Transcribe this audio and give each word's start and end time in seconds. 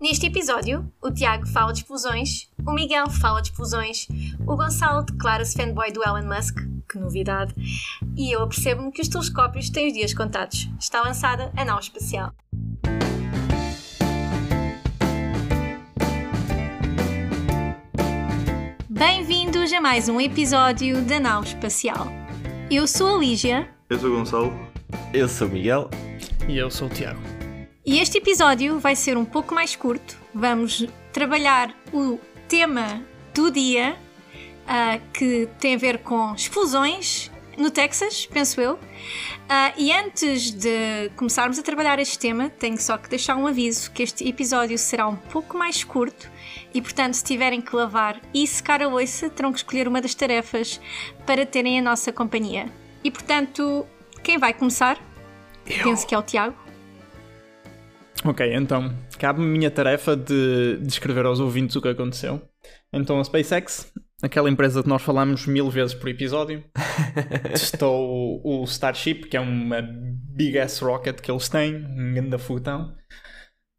Neste 0.00 0.28
episódio, 0.28 0.90
o 1.02 1.10
Tiago 1.10 1.46
fala 1.46 1.74
de 1.74 1.80
explosões, 1.80 2.48
o 2.66 2.72
Miguel 2.72 3.10
fala 3.10 3.42
de 3.42 3.48
explosões, 3.48 4.08
o 4.46 4.56
Gonçalo 4.56 5.02
declara-se 5.02 5.54
fanboy 5.54 5.92
do 5.92 6.02
Elon 6.02 6.24
Musk, 6.24 6.56
que 6.90 6.98
novidade, 6.98 7.54
e 8.16 8.34
eu 8.34 8.42
apercebo-me 8.42 8.90
que 8.92 9.02
os 9.02 9.08
telescópios 9.08 9.68
têm 9.68 9.88
os 9.88 9.92
dias 9.92 10.14
contados. 10.14 10.70
Está 10.80 11.02
lançada 11.02 11.52
a 11.54 11.66
nau 11.66 11.78
espacial. 11.78 12.32
Bem-vindos 18.88 19.70
a 19.70 19.82
mais 19.82 20.08
um 20.08 20.18
episódio 20.18 21.04
da 21.04 21.20
nau 21.20 21.42
espacial. 21.42 22.06
Eu 22.70 22.86
sou 22.86 23.16
a 23.16 23.18
Lígia. 23.18 23.68
Eu 23.90 23.98
sou 23.98 24.08
o 24.08 24.16
Gonçalo. 24.16 24.52
Eu 25.12 25.28
sou 25.28 25.46
o 25.46 25.50
Miguel. 25.50 25.90
E 26.48 26.56
eu 26.56 26.70
sou 26.70 26.88
o 26.88 26.90
Tiago. 26.90 27.20
E 27.90 27.98
este 27.98 28.18
episódio 28.18 28.78
vai 28.78 28.94
ser 28.94 29.18
um 29.18 29.24
pouco 29.24 29.52
mais 29.52 29.74
curto. 29.74 30.16
Vamos 30.32 30.86
trabalhar 31.12 31.74
o 31.92 32.20
tema 32.46 33.04
do 33.34 33.50
dia, 33.50 33.96
uh, 34.62 35.02
que 35.12 35.48
tem 35.58 35.74
a 35.74 35.76
ver 35.76 35.98
com 35.98 36.32
explosões 36.32 37.32
no 37.58 37.68
Texas, 37.68 38.26
penso 38.26 38.60
eu. 38.60 38.74
Uh, 38.74 39.74
e 39.76 39.92
antes 39.92 40.52
de 40.52 41.10
começarmos 41.16 41.58
a 41.58 41.64
trabalhar 41.64 41.98
este 41.98 42.16
tema, 42.16 42.48
tenho 42.48 42.80
só 42.80 42.96
que 42.96 43.08
deixar 43.08 43.34
um 43.34 43.48
aviso 43.48 43.90
que 43.90 44.04
este 44.04 44.28
episódio 44.28 44.78
será 44.78 45.08
um 45.08 45.16
pouco 45.16 45.58
mais 45.58 45.82
curto 45.82 46.30
e, 46.72 46.80
portanto, 46.80 47.14
se 47.14 47.24
tiverem 47.24 47.60
que 47.60 47.74
lavar 47.74 48.20
e 48.32 48.46
secar 48.46 48.80
a 48.80 48.86
louça, 48.86 49.28
terão 49.28 49.50
que 49.50 49.58
escolher 49.58 49.88
uma 49.88 50.00
das 50.00 50.14
tarefas 50.14 50.80
para 51.26 51.44
terem 51.44 51.80
a 51.80 51.82
nossa 51.82 52.12
companhia. 52.12 52.68
E, 53.02 53.10
portanto, 53.10 53.84
quem 54.22 54.38
vai 54.38 54.54
começar? 54.54 54.96
Eu. 55.66 55.82
Penso 55.82 56.06
que 56.06 56.14
é 56.14 56.18
o 56.18 56.22
Tiago. 56.22 56.69
Ok, 58.24 58.54
então, 58.54 58.94
cabe-me 59.18 59.46
a 59.46 59.48
minha 59.48 59.70
tarefa 59.70 60.14
de 60.14 60.76
descrever 60.82 61.24
aos 61.24 61.40
ouvintes 61.40 61.74
o 61.76 61.80
que 61.80 61.88
aconteceu. 61.88 62.42
Então, 62.92 63.18
a 63.18 63.24
SpaceX, 63.24 63.90
aquela 64.22 64.50
empresa 64.50 64.82
que 64.82 64.88
nós 64.88 65.00
falamos 65.00 65.46
mil 65.46 65.70
vezes 65.70 65.94
por 65.94 66.08
episódio, 66.10 66.62
testou 67.48 68.42
o 68.44 68.62
Starship, 68.64 69.22
que 69.22 69.38
é 69.38 69.40
uma 69.40 69.80
big 69.82 70.58
ass 70.58 70.80
rocket 70.80 71.20
que 71.20 71.30
eles 71.30 71.48
têm, 71.48 71.76
um 71.76 72.12
grande 72.12 72.36
foguetão. 72.36 72.94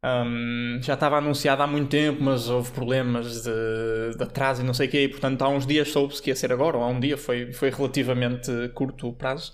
Um, 0.03 0.79
já 0.81 0.95
estava 0.95 1.17
anunciado 1.17 1.61
há 1.61 1.67
muito 1.67 1.89
tempo, 1.89 2.23
mas 2.23 2.49
houve 2.49 2.71
problemas 2.71 3.43
de, 3.43 4.17
de 4.17 4.23
atraso 4.23 4.63
e 4.63 4.65
não 4.65 4.73
sei 4.73 4.87
o 4.87 4.89
quê, 4.89 5.03
e 5.03 5.07
portanto 5.07 5.43
há 5.43 5.49
uns 5.49 5.67
dias 5.67 5.89
soube-se 5.89 6.19
que 6.19 6.31
ia 6.31 6.35
ser 6.35 6.51
agora, 6.51 6.77
ou 6.77 6.83
há 6.83 6.87
um 6.87 6.99
dia, 6.99 7.15
foi, 7.15 7.53
foi 7.53 7.69
relativamente 7.69 8.51
curto 8.73 9.07
o 9.09 9.13
prazo. 9.13 9.53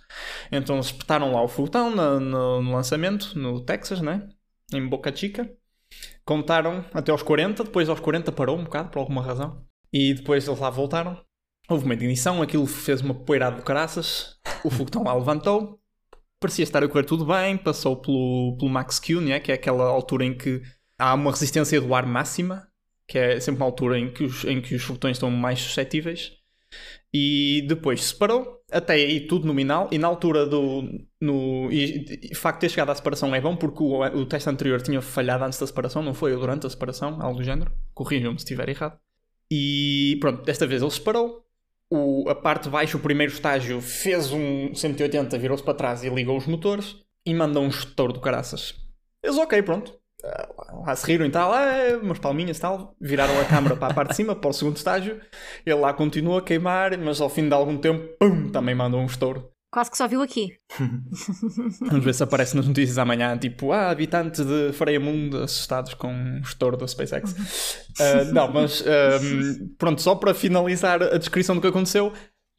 Então 0.49 0.79
espetaram 0.79 1.33
lá 1.33 1.43
o 1.43 1.49
foguetão 1.49 1.93
no, 1.93 2.19
no, 2.21 2.61
no 2.61 2.71
lançamento, 2.71 3.37
no 3.37 3.59
Texas, 3.59 3.99
né? 4.01 4.25
Em 4.73 4.87
Boca 4.87 5.15
Chica. 5.15 5.49
Contaram 6.25 6.83
até 6.93 7.11
aos 7.11 7.23
40, 7.23 7.63
depois 7.63 7.87
aos 7.87 7.99
40 7.99 8.31
parou 8.31 8.57
um 8.57 8.63
bocado, 8.63 8.89
por 8.89 8.99
alguma 8.99 9.21
razão. 9.21 9.65
E 9.91 10.13
depois 10.13 10.47
eles 10.47 10.59
lá 10.59 10.69
voltaram. 10.69 11.19
Houve 11.69 11.85
uma 11.85 11.93
ignição, 11.93 12.41
aquilo 12.41 12.65
fez 12.65 13.01
uma 13.01 13.13
poeirada 13.13 13.57
de 13.57 13.63
caraças. 13.63 14.37
O 14.63 14.69
foguetão 14.69 15.03
lá 15.03 15.13
levantou. 15.13 15.79
Parecia 16.39 16.63
estar 16.63 16.83
a 16.83 16.87
correr 16.87 17.05
tudo 17.05 17.25
bem. 17.25 17.57
Passou 17.57 17.95
pelo, 17.97 18.55
pelo 18.57 18.71
Max 18.71 18.99
Q, 18.99 19.21
né? 19.21 19.39
que 19.39 19.51
é 19.51 19.55
aquela 19.55 19.85
altura 19.85 20.25
em 20.25 20.37
que 20.37 20.61
há 20.97 21.13
uma 21.13 21.31
resistência 21.31 21.79
do 21.79 21.93
ar 21.93 22.05
máxima, 22.05 22.67
que 23.07 23.17
é 23.17 23.39
sempre 23.39 23.61
uma 23.61 23.65
altura 23.65 23.97
em 23.97 24.11
que 24.11 24.23
os, 24.23 24.43
em 24.45 24.61
que 24.61 24.75
os 24.75 24.83
foguetões 24.83 25.17
estão 25.17 25.31
mais 25.31 25.59
suscetíveis. 25.59 26.33
E 27.13 27.65
depois 27.67 28.03
separou, 28.03 28.56
até 28.71 28.93
aí 28.93 29.21
tudo 29.21 29.47
nominal, 29.47 29.87
e 29.91 29.97
na 29.97 30.07
altura 30.07 30.45
do. 30.45 30.83
No, 31.19 31.71
e, 31.71 32.29
e, 32.31 32.35
facto 32.35 32.59
de 32.59 32.61
ter 32.61 32.69
chegado 32.69 32.89
à 32.89 32.95
separação 32.95 33.33
é 33.33 33.41
bom 33.41 33.55
porque 33.55 33.81
o, 33.81 34.01
o 34.01 34.25
teste 34.25 34.49
anterior 34.49 34.81
tinha 34.81 35.01
falhado 35.01 35.43
antes 35.43 35.59
da 35.59 35.67
separação, 35.67 36.01
não 36.03 36.13
foi? 36.13 36.33
Ou 36.33 36.39
durante 36.39 36.67
a 36.67 36.69
separação, 36.69 37.21
algo 37.21 37.39
do 37.39 37.43
género. 37.43 37.71
Corrijam-me 37.93 38.37
se 38.37 38.45
estiver 38.45 38.69
errado. 38.69 38.99
E 39.49 40.17
pronto, 40.19 40.43
desta 40.43 40.67
vez 40.67 40.81
ele 40.81 40.91
separou. 40.91 41.43
O, 41.89 42.29
a 42.29 42.35
parte 42.35 42.63
de 42.63 42.69
baixo, 42.69 42.97
o 42.97 42.99
primeiro 42.99 43.31
estágio, 43.31 43.79
fez 43.79 44.31
um 44.33 44.75
180, 44.75 45.37
virou-se 45.37 45.63
para 45.63 45.73
trás 45.73 46.03
e 46.03 46.09
ligou 46.09 46.37
os 46.37 46.45
motores 46.45 46.97
e 47.25 47.33
mandou 47.33 47.63
um 47.63 47.69
estouro 47.69 48.11
do 48.11 48.19
caraças. 48.19 48.75
Eles, 49.23 49.37
ok, 49.37 49.61
pronto 49.61 49.97
lá 50.85 50.95
se 50.95 51.05
riram 51.05 51.25
e 51.25 51.29
tal, 51.29 51.51
ah, 51.53 51.99
umas 52.01 52.19
palminhas 52.19 52.57
e 52.57 52.61
tal, 52.61 52.95
viraram 52.99 53.39
a 53.39 53.45
câmera 53.45 53.75
para 53.75 53.87
a 53.87 53.93
parte 53.93 54.09
de 54.09 54.15
cima, 54.15 54.35
para 54.35 54.49
o 54.49 54.53
segundo 54.53 54.77
estágio, 54.77 55.19
ele 55.65 55.79
lá 55.79 55.93
continua 55.93 56.39
a 56.39 56.41
queimar, 56.41 56.97
mas 56.97 57.21
ao 57.21 57.29
fim 57.29 57.47
de 57.47 57.53
algum 57.53 57.77
tempo, 57.77 58.07
pum, 58.19 58.49
também 58.49 58.75
mandou 58.75 58.99
um 58.99 59.05
estouro. 59.05 59.49
Quase 59.69 59.91
que 59.91 59.97
só 59.97 60.07
viu 60.07 60.21
aqui. 60.21 60.53
Vamos 61.81 62.05
ver 62.05 62.13
se 62.13 62.23
aparece 62.23 62.55
nas 62.55 62.65
notícias 62.65 62.97
amanhã, 62.97 63.37
tipo, 63.37 63.73
ah, 63.73 63.89
habitantes 63.89 64.45
de 64.45 64.71
Freia 64.71 64.99
Mundo 64.99 65.43
assustados 65.43 65.93
com 65.93 66.07
um 66.07 66.39
estouro 66.39 66.77
da 66.77 66.87
SpaceX. 66.87 67.33
uh, 67.99 68.31
não, 68.33 68.51
mas 68.51 68.81
um, 68.81 69.75
pronto, 69.77 70.01
só 70.01 70.15
para 70.15 70.33
finalizar 70.33 71.03
a 71.03 71.17
descrição 71.17 71.53
do 71.55 71.61
que 71.61 71.67
aconteceu, 71.67 72.13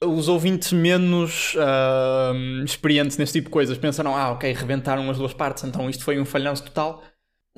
os 0.05 0.29
ouvintes 0.29 0.73
menos 0.73 1.55
uh, 1.55 2.65
experientes 2.65 3.17
nesse 3.17 3.33
tipo 3.33 3.47
de 3.47 3.53
coisas 3.53 3.77
pensaram, 3.79 4.15
ah, 4.15 4.33
ok, 4.33 4.53
rebentaram 4.53 5.11
as 5.11 5.19
duas 5.19 5.33
partes, 5.33 5.65
então 5.65 5.89
isto 5.91 6.05
foi 6.05 6.21
um 6.21 6.25
falhanço 6.25 6.65
total. 6.65 7.03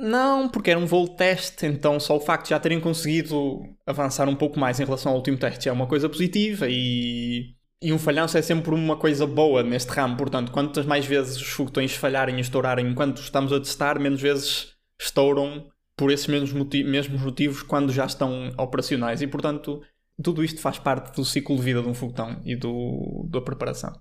Não, 0.00 0.49
porque 0.49 0.71
era 0.71 0.81
um 0.81 0.87
voo 0.87 1.06
teste, 1.06 1.66
então 1.66 2.00
só 2.00 2.16
o 2.16 2.21
facto 2.21 2.44
de 2.44 2.50
já 2.50 2.59
terem 2.59 2.81
conseguido 2.81 3.61
avançar 3.87 4.31
um 4.31 4.34
pouco 4.34 4.59
mais 4.59 4.81
em 4.81 4.84
relação 4.84 5.12
ao 5.12 5.19
último 5.19 5.37
teste 5.37 5.69
é 5.69 5.72
uma 5.72 5.87
coisa 5.87 6.09
positiva 6.09 6.66
e, 6.71 7.55
e 7.83 7.93
um 7.93 7.99
falhanço 7.99 8.39
é 8.39 8.41
sempre 8.41 8.75
uma 8.75 8.97
coisa 8.97 9.27
boa 9.27 9.62
neste 9.62 9.91
ramo. 9.91 10.16
Portanto, 10.16 10.53
quantas 10.53 10.87
mais 10.87 11.05
vezes 11.05 11.37
os 11.37 11.49
foguetões 11.49 11.94
falharem 11.94 12.39
e 12.39 12.41
estourarem 12.41 12.89
enquanto 12.89 13.21
estamos 13.21 13.53
a 13.53 13.60
testar, 13.60 14.00
menos 14.00 14.22
vezes 14.22 14.72
estouram 14.99 15.66
por 15.94 16.10
esses 16.10 16.28
mesmos, 16.28 16.55
motiv 16.55 16.89
mesmos 16.89 17.21
motivos 17.21 17.62
quando 17.62 17.93
já 17.93 18.06
estão 18.06 18.55
operacionais. 18.56 19.21
E 19.21 19.27
portanto, 19.27 19.83
tudo 20.22 20.43
isto 20.43 20.62
faz 20.62 20.78
parte 20.78 21.15
do 21.15 21.27
ciclo 21.27 21.56
de 21.56 21.62
vida 21.62 21.83
de 21.83 21.89
um 21.89 21.94
foguetão 21.94 22.41
e 22.43 22.56
do, 22.56 23.27
da 23.28 23.43
preparação. 23.43 23.93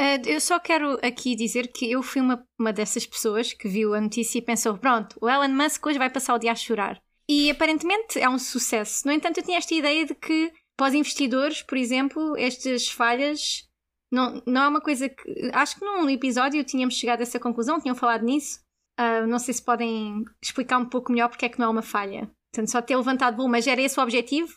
Uh, 0.00 0.26
eu 0.26 0.40
só 0.40 0.58
quero 0.58 0.98
aqui 1.02 1.36
dizer 1.36 1.68
que 1.68 1.90
eu 1.90 2.02
fui 2.02 2.20
uma, 2.20 2.44
uma 2.58 2.72
dessas 2.72 3.06
pessoas 3.06 3.52
que 3.52 3.68
viu 3.68 3.94
a 3.94 4.00
notícia 4.00 4.38
e 4.38 4.42
pensou: 4.42 4.76
pronto, 4.76 5.16
o 5.20 5.28
Elon 5.28 5.48
Musk 5.48 5.84
hoje 5.86 5.98
vai 5.98 6.10
passar 6.10 6.34
o 6.34 6.38
dia 6.38 6.52
a 6.52 6.56
chorar. 6.56 7.00
E 7.28 7.50
aparentemente 7.50 8.18
é 8.18 8.28
um 8.28 8.38
sucesso. 8.38 9.06
No 9.06 9.12
entanto, 9.12 9.38
eu 9.38 9.44
tinha 9.44 9.58
esta 9.58 9.74
ideia 9.74 10.04
de 10.04 10.14
que, 10.14 10.52
para 10.76 10.88
os 10.88 10.94
investidores, 10.94 11.62
por 11.62 11.78
exemplo, 11.78 12.36
estas 12.36 12.88
falhas 12.88 13.66
não, 14.12 14.42
não 14.46 14.62
é 14.62 14.68
uma 14.68 14.80
coisa 14.80 15.08
que. 15.08 15.50
Acho 15.52 15.78
que 15.78 15.84
num 15.84 16.08
episódio 16.08 16.62
tínhamos 16.64 16.94
chegado 16.94 17.20
a 17.20 17.22
essa 17.22 17.40
conclusão, 17.40 17.80
tinham 17.80 17.96
falado 17.96 18.24
nisso. 18.24 18.60
Uh, 18.98 19.26
não 19.26 19.38
sei 19.38 19.54
se 19.54 19.62
podem 19.64 20.24
explicar 20.42 20.78
um 20.78 20.86
pouco 20.86 21.10
melhor 21.10 21.28
porque 21.28 21.46
é 21.46 21.48
que 21.48 21.58
não 21.58 21.66
é 21.66 21.70
uma 21.70 21.82
falha. 21.82 22.30
Portanto, 22.52 22.70
só 22.70 22.80
ter 22.80 22.96
levantado 22.96 23.36
voo, 23.36 23.48
mas 23.48 23.66
era 23.66 23.82
esse 23.82 23.98
o 23.98 24.02
objetivo? 24.02 24.52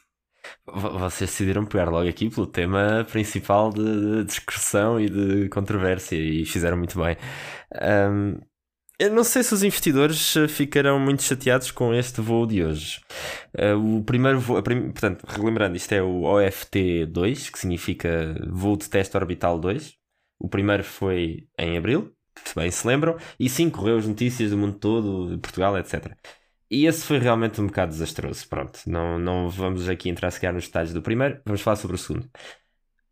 Vocês 0.65 1.29
decidiram 1.29 1.65
pegar 1.65 1.89
logo 1.89 2.07
aqui 2.07 2.29
pelo 2.29 2.47
tema 2.47 3.05
principal 3.09 3.71
de 3.71 4.23
discussão 4.25 4.99
e 4.99 5.09
de 5.09 5.49
controvérsia 5.49 6.17
e 6.17 6.45
fizeram 6.45 6.77
muito 6.77 6.99
bem. 6.99 7.17
Um, 8.11 8.39
eu 8.99 9.11
não 9.11 9.23
sei 9.23 9.43
se 9.43 9.53
os 9.53 9.61
investidores 9.61 10.33
ficarão 10.49 10.99
muito 10.99 11.21
chateados 11.21 11.69
com 11.69 11.93
este 11.93 12.19
voo 12.19 12.47
de 12.47 12.63
hoje. 12.63 12.99
Uh, 13.55 13.97
o 13.97 14.03
primeiro 14.03 14.39
voo, 14.39 14.61
prim, 14.63 14.91
portanto, 14.91 15.23
relembrando, 15.27 15.77
isto 15.77 15.91
é 15.91 16.01
o 16.01 16.21
OFT-2, 16.21 17.51
que 17.51 17.59
significa 17.59 18.35
Voo 18.49 18.75
de 18.75 18.89
Teste 18.89 19.15
Orbital 19.15 19.59
2. 19.59 19.93
O 20.39 20.49
primeiro 20.49 20.83
foi 20.83 21.47
em 21.59 21.77
abril, 21.77 22.11
se 22.43 22.55
bem 22.55 22.71
se 22.71 22.87
lembram, 22.87 23.17
e 23.39 23.47
sim, 23.47 23.69
correu 23.69 23.97
as 23.97 24.07
notícias 24.07 24.49
do 24.49 24.57
mundo 24.57 24.77
todo, 24.79 25.29
de 25.29 25.37
Portugal, 25.37 25.77
etc. 25.77 26.15
E 26.69 26.85
esse 26.85 27.05
foi 27.05 27.17
realmente 27.17 27.61
um 27.61 27.67
bocado 27.67 27.91
desastroso. 27.91 28.47
Pronto, 28.47 28.79
não, 28.87 29.17
não 29.17 29.49
vamos 29.49 29.87
aqui 29.87 30.09
entrar 30.09 30.31
sequer 30.31 30.53
nos 30.53 30.65
detalhes 30.65 30.93
do 30.93 31.01
primeiro, 31.01 31.41
vamos 31.45 31.61
falar 31.61 31.77
sobre 31.77 31.95
o 31.95 31.99
segundo. 31.99 32.29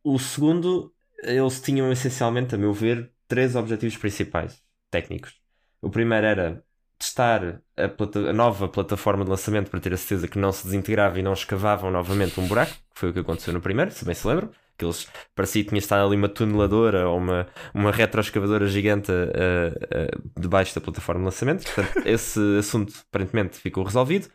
O 0.03 0.19
segundo, 0.19 0.93
eles 1.23 1.61
tinham 1.61 1.91
essencialmente, 1.91 2.53
a 2.55 2.57
meu 2.57 2.73
ver, 2.73 3.11
três 3.27 3.55
objetivos 3.55 3.97
principais 3.97 4.61
técnicos. 4.91 5.33
O 5.81 5.89
primeiro 5.89 6.25
era 6.25 6.63
testar 6.97 7.61
a, 7.75 7.87
plata 7.87 8.29
a, 8.29 8.33
nova 8.33 8.67
plataforma 8.67 9.23
de 9.23 9.29
lançamento 9.29 9.69
para 9.69 9.79
ter 9.79 9.93
a 9.93 9.97
certeza 9.97 10.27
que 10.27 10.39
não 10.39 10.51
se 10.51 10.65
desintegrava 10.65 11.19
e 11.19 11.23
não 11.23 11.33
escavavam 11.33 11.91
novamente 11.91 12.39
um 12.39 12.47
buraco, 12.47 12.71
que 12.71 12.99
foi 12.99 13.09
o 13.09 13.13
que 13.13 13.19
aconteceu 13.19 13.53
no 13.53 13.61
primeiro, 13.61 13.91
se 13.91 14.05
bem 14.05 14.15
se 14.15 14.27
lembram 14.27 14.49
que 14.77 14.85
eles 14.85 15.07
parecia 15.33 15.63
que 15.63 15.69
tinha 15.69 15.79
estado 15.79 16.05
ali 16.05 16.15
uma 16.15 16.29
tuneladora 16.29 17.07
ou 17.07 17.17
uma, 17.17 17.47
uma 17.73 17.91
retroescavadora 17.91 18.67
gigante 18.67 19.11
uh, 19.11 19.15
uh, 19.15 20.39
debaixo 20.39 20.75
da 20.75 20.81
plataforma 20.81 21.21
de 21.21 21.25
lançamento. 21.25 21.63
Portanto, 21.63 22.01
esse 22.07 22.39
assunto 22.59 22.93
aparentemente 23.09 23.57
ficou 23.57 23.83
resolvido 23.83 24.29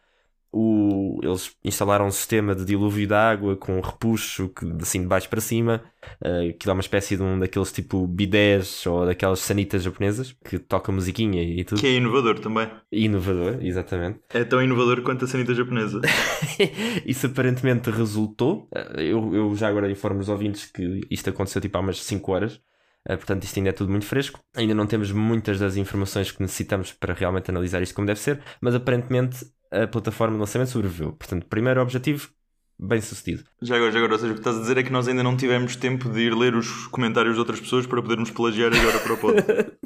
o, 0.52 1.20
eles 1.22 1.56
instalaram 1.64 2.06
um 2.06 2.10
sistema 2.10 2.54
de 2.54 2.64
dilúvio 2.64 3.06
de 3.06 3.14
água 3.14 3.56
com 3.56 3.78
um 3.78 3.80
repuxo 3.80 4.48
que, 4.48 4.66
assim 4.80 5.02
de 5.02 5.06
baixo 5.06 5.28
para 5.28 5.40
cima, 5.40 5.82
uh, 6.20 6.52
que 6.58 6.66
dá 6.66 6.72
uma 6.72 6.80
espécie 6.80 7.16
de 7.16 7.22
um 7.22 7.38
daqueles 7.38 7.70
tipo 7.70 8.04
bidés 8.06 8.84
ou 8.86 9.06
daquelas 9.06 9.38
sanitas 9.40 9.82
japonesas 9.82 10.34
que 10.44 10.58
toca 10.58 10.90
musiquinha 10.90 11.42
e 11.42 11.62
tudo. 11.64 11.80
Que 11.80 11.86
é 11.86 11.92
inovador 11.92 12.40
também. 12.40 12.68
Inovador, 12.90 13.58
exatamente. 13.64 14.20
É 14.30 14.42
tão 14.42 14.60
inovador 14.60 15.02
quanto 15.02 15.24
a 15.24 15.28
sanita 15.28 15.54
japonesa. 15.54 16.00
Isso 17.06 17.26
aparentemente 17.26 17.90
resultou. 17.90 18.68
Uh, 18.74 19.00
eu, 19.00 19.34
eu 19.34 19.56
já 19.56 19.68
agora 19.68 19.90
informo 19.90 20.20
os 20.20 20.28
ouvintes 20.28 20.66
que 20.66 21.00
isto 21.10 21.30
aconteceu 21.30 21.60
tipo 21.60 21.76
há 21.78 21.80
umas 21.80 22.02
5 22.02 22.32
horas. 22.32 22.54
Uh, 23.08 23.16
portanto, 23.16 23.44
isto 23.44 23.56
ainda 23.56 23.70
é 23.70 23.72
tudo 23.72 23.90
muito 23.90 24.04
fresco. 24.04 24.40
Ainda 24.56 24.74
não 24.74 24.86
temos 24.86 25.12
muitas 25.12 25.60
das 25.60 25.76
informações 25.76 26.32
que 26.32 26.42
necessitamos 26.42 26.92
para 26.92 27.14
realmente 27.14 27.50
analisar 27.50 27.80
isto 27.82 27.94
como 27.94 28.06
deve 28.06 28.18
ser, 28.18 28.40
mas 28.60 28.74
aparentemente 28.74 29.46
a 29.70 29.86
plataforma 29.86 30.34
de 30.34 30.40
lançamento 30.40 30.70
sobreviveu. 30.70 31.12
Portanto, 31.12 31.46
primeiro 31.46 31.80
objetivo, 31.80 32.30
bem 32.78 33.00
sucedido. 33.00 33.44
Já 33.62 33.76
agora, 33.76 33.92
já 33.92 33.98
agora, 33.98 34.12
ou 34.14 34.18
seja, 34.18 34.32
o 34.32 34.34
que 34.34 34.40
estás 34.40 34.56
a 34.56 34.60
dizer 34.60 34.78
é 34.78 34.82
que 34.82 34.90
nós 34.92 35.06
ainda 35.08 35.22
não 35.22 35.36
tivemos 35.36 35.76
tempo 35.76 36.08
de 36.08 36.20
ir 36.20 36.34
ler 36.34 36.54
os 36.54 36.86
comentários 36.88 37.34
de 37.34 37.40
outras 37.40 37.60
pessoas 37.60 37.86
para 37.86 38.02
podermos 38.02 38.30
plagiar 38.30 38.72
agora 38.74 38.98
para 38.98 39.12
o 39.12 39.16
podcast. 39.16 39.72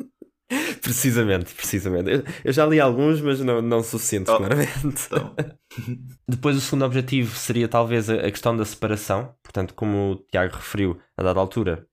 Precisamente, 0.82 1.54
precisamente. 1.54 2.10
Eu, 2.10 2.22
eu 2.44 2.52
já 2.52 2.66
li 2.66 2.78
alguns, 2.78 3.19
mas 3.20 3.40
não, 3.40 3.62
não 3.62 3.82
suficientes, 3.82 4.32
Oh, 4.32 4.36
claramente. 4.36 4.70
Então, 4.84 5.34
Depois, 6.28 6.56
o 6.56 6.60
segundo 6.60 6.84
objetivo 6.84 7.34
seria 7.34 7.66
talvez 7.66 8.10
a 8.10 8.16
a 8.16 8.31
questão 8.31 8.54
da 8.54 8.64
separação. 8.64 9.34
Portanto, 9.42 9.72
como 9.75 10.12
o 10.12 10.16
Tiago 10.31 10.54
referiu, 10.54 10.98
a 11.16 11.22
dada 11.22 11.40
altura, 11.40 11.86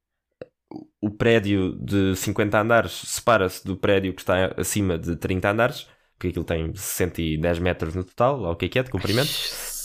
o 1.01 1.09
prédio 1.09 1.73
de 1.81 2.15
50 2.15 2.59
andares 2.59 2.91
separa-se 2.91 3.65
do 3.65 3.77
prédio 3.77 4.13
que 4.13 4.21
está 4.21 4.53
acima 4.57 4.97
de 4.97 5.15
30 5.15 5.49
andares, 5.49 5.87
porque 6.21 6.27
aquilo 6.27 6.45
tem 6.45 6.71
110 6.75 7.57
metros 7.57 7.95
no 7.95 8.03
total, 8.03 8.39
lá 8.39 8.51
o 8.51 8.55
que 8.55 8.65
é 8.65 8.69
que 8.69 8.77
é 8.77 8.83
de 8.83 8.91
comprimento. 8.91 9.31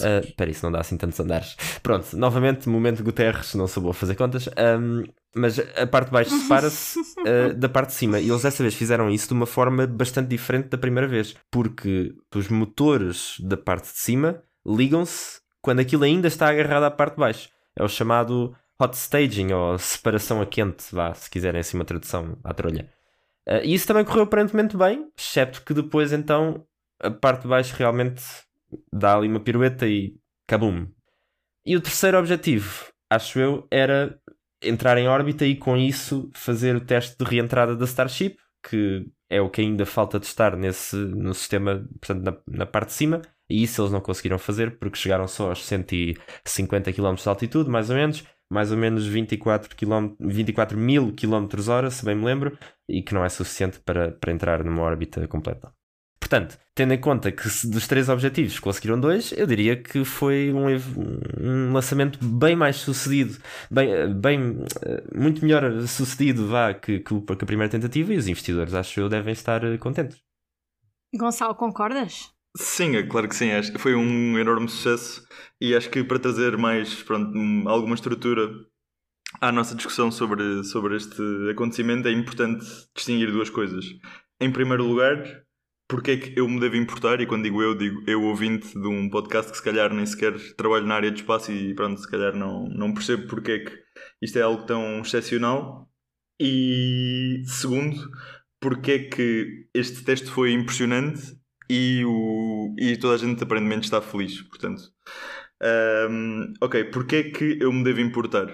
Ah, 0.02 0.20
Espera, 0.22 0.50
isso 0.50 0.66
não 0.66 0.70
dá 0.70 0.80
assim 0.80 0.98
tantos 0.98 1.18
andares. 1.18 1.56
Pronto, 1.82 2.14
novamente, 2.14 2.68
momento 2.68 3.02
Guterres, 3.02 3.54
não 3.54 3.66
sou 3.66 3.82
bom 3.82 3.88
a 3.88 3.94
fazer 3.94 4.14
contas. 4.16 4.46
Ahm, 4.54 5.04
mas 5.34 5.58
a 5.58 5.86
parte 5.86 6.08
de 6.08 6.12
baixo 6.12 6.30
separa-se 6.38 7.00
ah, 7.20 7.54
da 7.54 7.70
parte 7.70 7.88
de 7.88 7.94
cima. 7.94 8.20
E 8.20 8.28
eles 8.28 8.42
dessa 8.42 8.62
vez 8.62 8.74
fizeram 8.74 9.08
isso 9.08 9.28
de 9.28 9.32
uma 9.32 9.46
forma 9.46 9.86
bastante 9.86 10.28
diferente 10.28 10.68
da 10.68 10.76
primeira 10.76 11.08
vez. 11.08 11.34
Porque 11.50 12.14
os 12.34 12.48
motores 12.48 13.36
da 13.40 13.56
parte 13.56 13.84
de 13.84 13.98
cima 13.98 14.42
ligam-se 14.66 15.40
quando 15.62 15.80
aquilo 15.80 16.04
ainda 16.04 16.28
está 16.28 16.50
agarrado 16.50 16.84
à 16.84 16.90
parte 16.90 17.14
de 17.14 17.20
baixo. 17.20 17.48
É 17.74 17.82
o 17.82 17.88
chamado 17.88 18.54
hot 18.78 18.94
staging, 18.94 19.52
ou 19.52 19.78
separação 19.78 20.42
a 20.42 20.44
quente, 20.44 20.84
vá, 20.92 21.14
se 21.14 21.30
quiserem 21.30 21.60
assim 21.60 21.78
uma 21.78 21.84
tradução 21.86 22.36
à 22.44 22.52
trolha. 22.52 22.90
Ah, 23.46 23.60
e 23.62 23.74
isso 23.74 23.86
também 23.86 24.04
correu 24.04 24.24
aparentemente 24.24 24.76
bem, 24.76 25.08
excepto 25.16 25.62
que 25.64 25.72
depois 25.72 26.12
então 26.12 26.66
a 27.00 27.10
parte 27.10 27.42
de 27.42 27.48
baixo 27.48 27.74
realmente 27.76 28.22
dá 28.92 29.16
ali 29.16 29.28
uma 29.28 29.40
pirueta 29.40 29.86
e 29.86 30.16
cabum. 30.46 30.86
E 31.64 31.76
o 31.76 31.80
terceiro 31.80 32.18
objetivo, 32.18 32.86
acho 33.10 33.38
eu, 33.38 33.66
era 33.70 34.18
entrar 34.62 34.96
em 34.98 35.08
órbita 35.08 35.44
e 35.44 35.56
com 35.56 35.76
isso 35.76 36.30
fazer 36.34 36.76
o 36.76 36.80
teste 36.80 37.16
de 37.18 37.24
reentrada 37.24 37.76
da 37.76 37.84
Starship, 37.84 38.36
que 38.62 39.06
é 39.28 39.40
o 39.40 39.50
que 39.50 39.60
ainda 39.60 39.84
falta 39.84 40.20
testar 40.20 40.56
nesse, 40.56 40.96
no 40.96 41.34
sistema, 41.34 41.86
portanto, 42.00 42.22
na, 42.22 42.58
na 42.58 42.66
parte 42.66 42.88
de 42.88 42.94
cima. 42.94 43.22
E 43.48 43.62
isso 43.62 43.80
eles 43.80 43.92
não 43.92 44.00
conseguiram 44.00 44.38
fazer 44.38 44.76
porque 44.78 44.98
chegaram 44.98 45.28
só 45.28 45.50
aos 45.50 45.64
150 45.64 46.92
km 46.92 47.14
de 47.14 47.28
altitude, 47.28 47.70
mais 47.70 47.90
ou 47.90 47.96
menos, 47.96 48.24
mais 48.50 48.70
ou 48.70 48.78
menos 48.78 49.06
24, 49.06 49.74
km, 49.76 50.14
24 50.20 50.78
mil 50.78 51.12
km 51.12 51.46
hora, 51.68 51.90
se 51.90 52.04
bem 52.04 52.14
me 52.14 52.24
lembro, 52.24 52.56
e 52.88 53.02
que 53.02 53.14
não 53.14 53.24
é 53.24 53.28
suficiente 53.28 53.80
para, 53.80 54.12
para 54.12 54.32
entrar 54.32 54.64
numa 54.64 54.82
órbita 54.82 55.26
completa. 55.26 55.72
Portanto, 56.18 56.58
tendo 56.74 56.92
em 56.92 57.00
conta 57.00 57.30
que 57.30 57.44
dos 57.68 57.86
três 57.86 58.08
objetivos 58.08 58.58
conseguiram 58.58 58.98
dois, 58.98 59.30
eu 59.30 59.46
diria 59.46 59.80
que 59.80 60.04
foi 60.04 60.52
um, 60.52 60.66
um 61.40 61.72
lançamento 61.72 62.18
bem 62.24 62.56
mais 62.56 62.76
sucedido, 62.76 63.36
bem, 63.70 64.12
bem 64.12 64.64
muito 65.14 65.44
melhor 65.44 65.86
sucedido 65.86 66.48
vá, 66.48 66.74
que, 66.74 66.98
que 66.98 67.14
a 67.14 67.46
primeira 67.46 67.70
tentativa 67.70 68.12
e 68.12 68.16
os 68.16 68.26
investidores, 68.26 68.74
acho 68.74 68.98
eu, 68.98 69.08
devem 69.08 69.32
estar 69.32 69.60
contentes. 69.78 70.18
Gonçalo, 71.14 71.54
concordas? 71.54 72.35
Sim, 72.56 72.96
é 72.96 73.02
claro 73.02 73.28
que 73.28 73.36
sim. 73.36 73.50
Acho 73.50 73.72
que 73.72 73.78
foi 73.78 73.94
um 73.94 74.38
enorme 74.38 74.68
sucesso 74.68 75.26
e 75.60 75.74
acho 75.74 75.90
que 75.90 76.02
para 76.04 76.18
trazer 76.18 76.56
mais 76.56 77.02
pronto, 77.02 77.36
um, 77.36 77.68
alguma 77.68 77.94
estrutura 77.94 78.50
à 79.40 79.52
nossa 79.52 79.74
discussão 79.74 80.10
sobre, 80.10 80.64
sobre 80.64 80.96
este 80.96 81.22
acontecimento 81.50 82.08
é 82.08 82.12
importante 82.12 82.64
distinguir 82.94 83.30
duas 83.30 83.50
coisas. 83.50 83.84
Em 84.40 84.50
primeiro 84.50 84.84
lugar, 84.84 85.22
porque 85.88 86.10
é 86.12 86.16
que 86.16 86.38
eu 86.38 86.48
me 86.48 86.60
devo 86.60 86.76
importar, 86.76 87.20
e 87.20 87.26
quando 87.26 87.44
digo 87.44 87.62
eu, 87.62 87.74
digo 87.74 88.02
eu 88.06 88.22
ouvinte 88.22 88.72
de 88.72 88.86
um 88.86 89.08
podcast 89.08 89.50
que 89.50 89.58
se 89.58 89.64
calhar 89.64 89.92
nem 89.92 90.04
sequer 90.04 90.34
trabalho 90.56 90.86
na 90.86 90.96
área 90.96 91.10
de 91.10 91.20
espaço 91.20 91.52
e 91.52 91.74
pronto, 91.74 92.00
se 92.00 92.10
calhar 92.10 92.34
não, 92.34 92.68
não 92.68 92.92
percebo 92.92 93.26
porque 93.28 93.52
é 93.52 93.58
que 93.60 93.72
isto 94.22 94.38
é 94.38 94.42
algo 94.42 94.64
tão 94.66 95.00
excepcional. 95.00 95.88
E 96.40 97.42
segundo, 97.46 97.96
porque 98.60 98.92
é 98.92 98.98
que 99.08 99.68
este 99.74 100.04
teste 100.04 100.30
foi 100.30 100.52
impressionante 100.52 101.36
e, 101.68 102.04
o, 102.04 102.74
e 102.78 102.96
toda 102.96 103.14
a 103.14 103.18
gente 103.18 103.42
aparentemente 103.42 103.84
está 103.84 104.00
feliz. 104.00 104.42
Portanto, 104.42 104.92
Ahm, 105.60 106.52
ok, 106.60 106.84
porque 106.84 107.16
é 107.16 107.22
que 107.30 107.58
eu 107.60 107.72
me 107.72 107.82
devo 107.82 108.00
importar? 108.00 108.46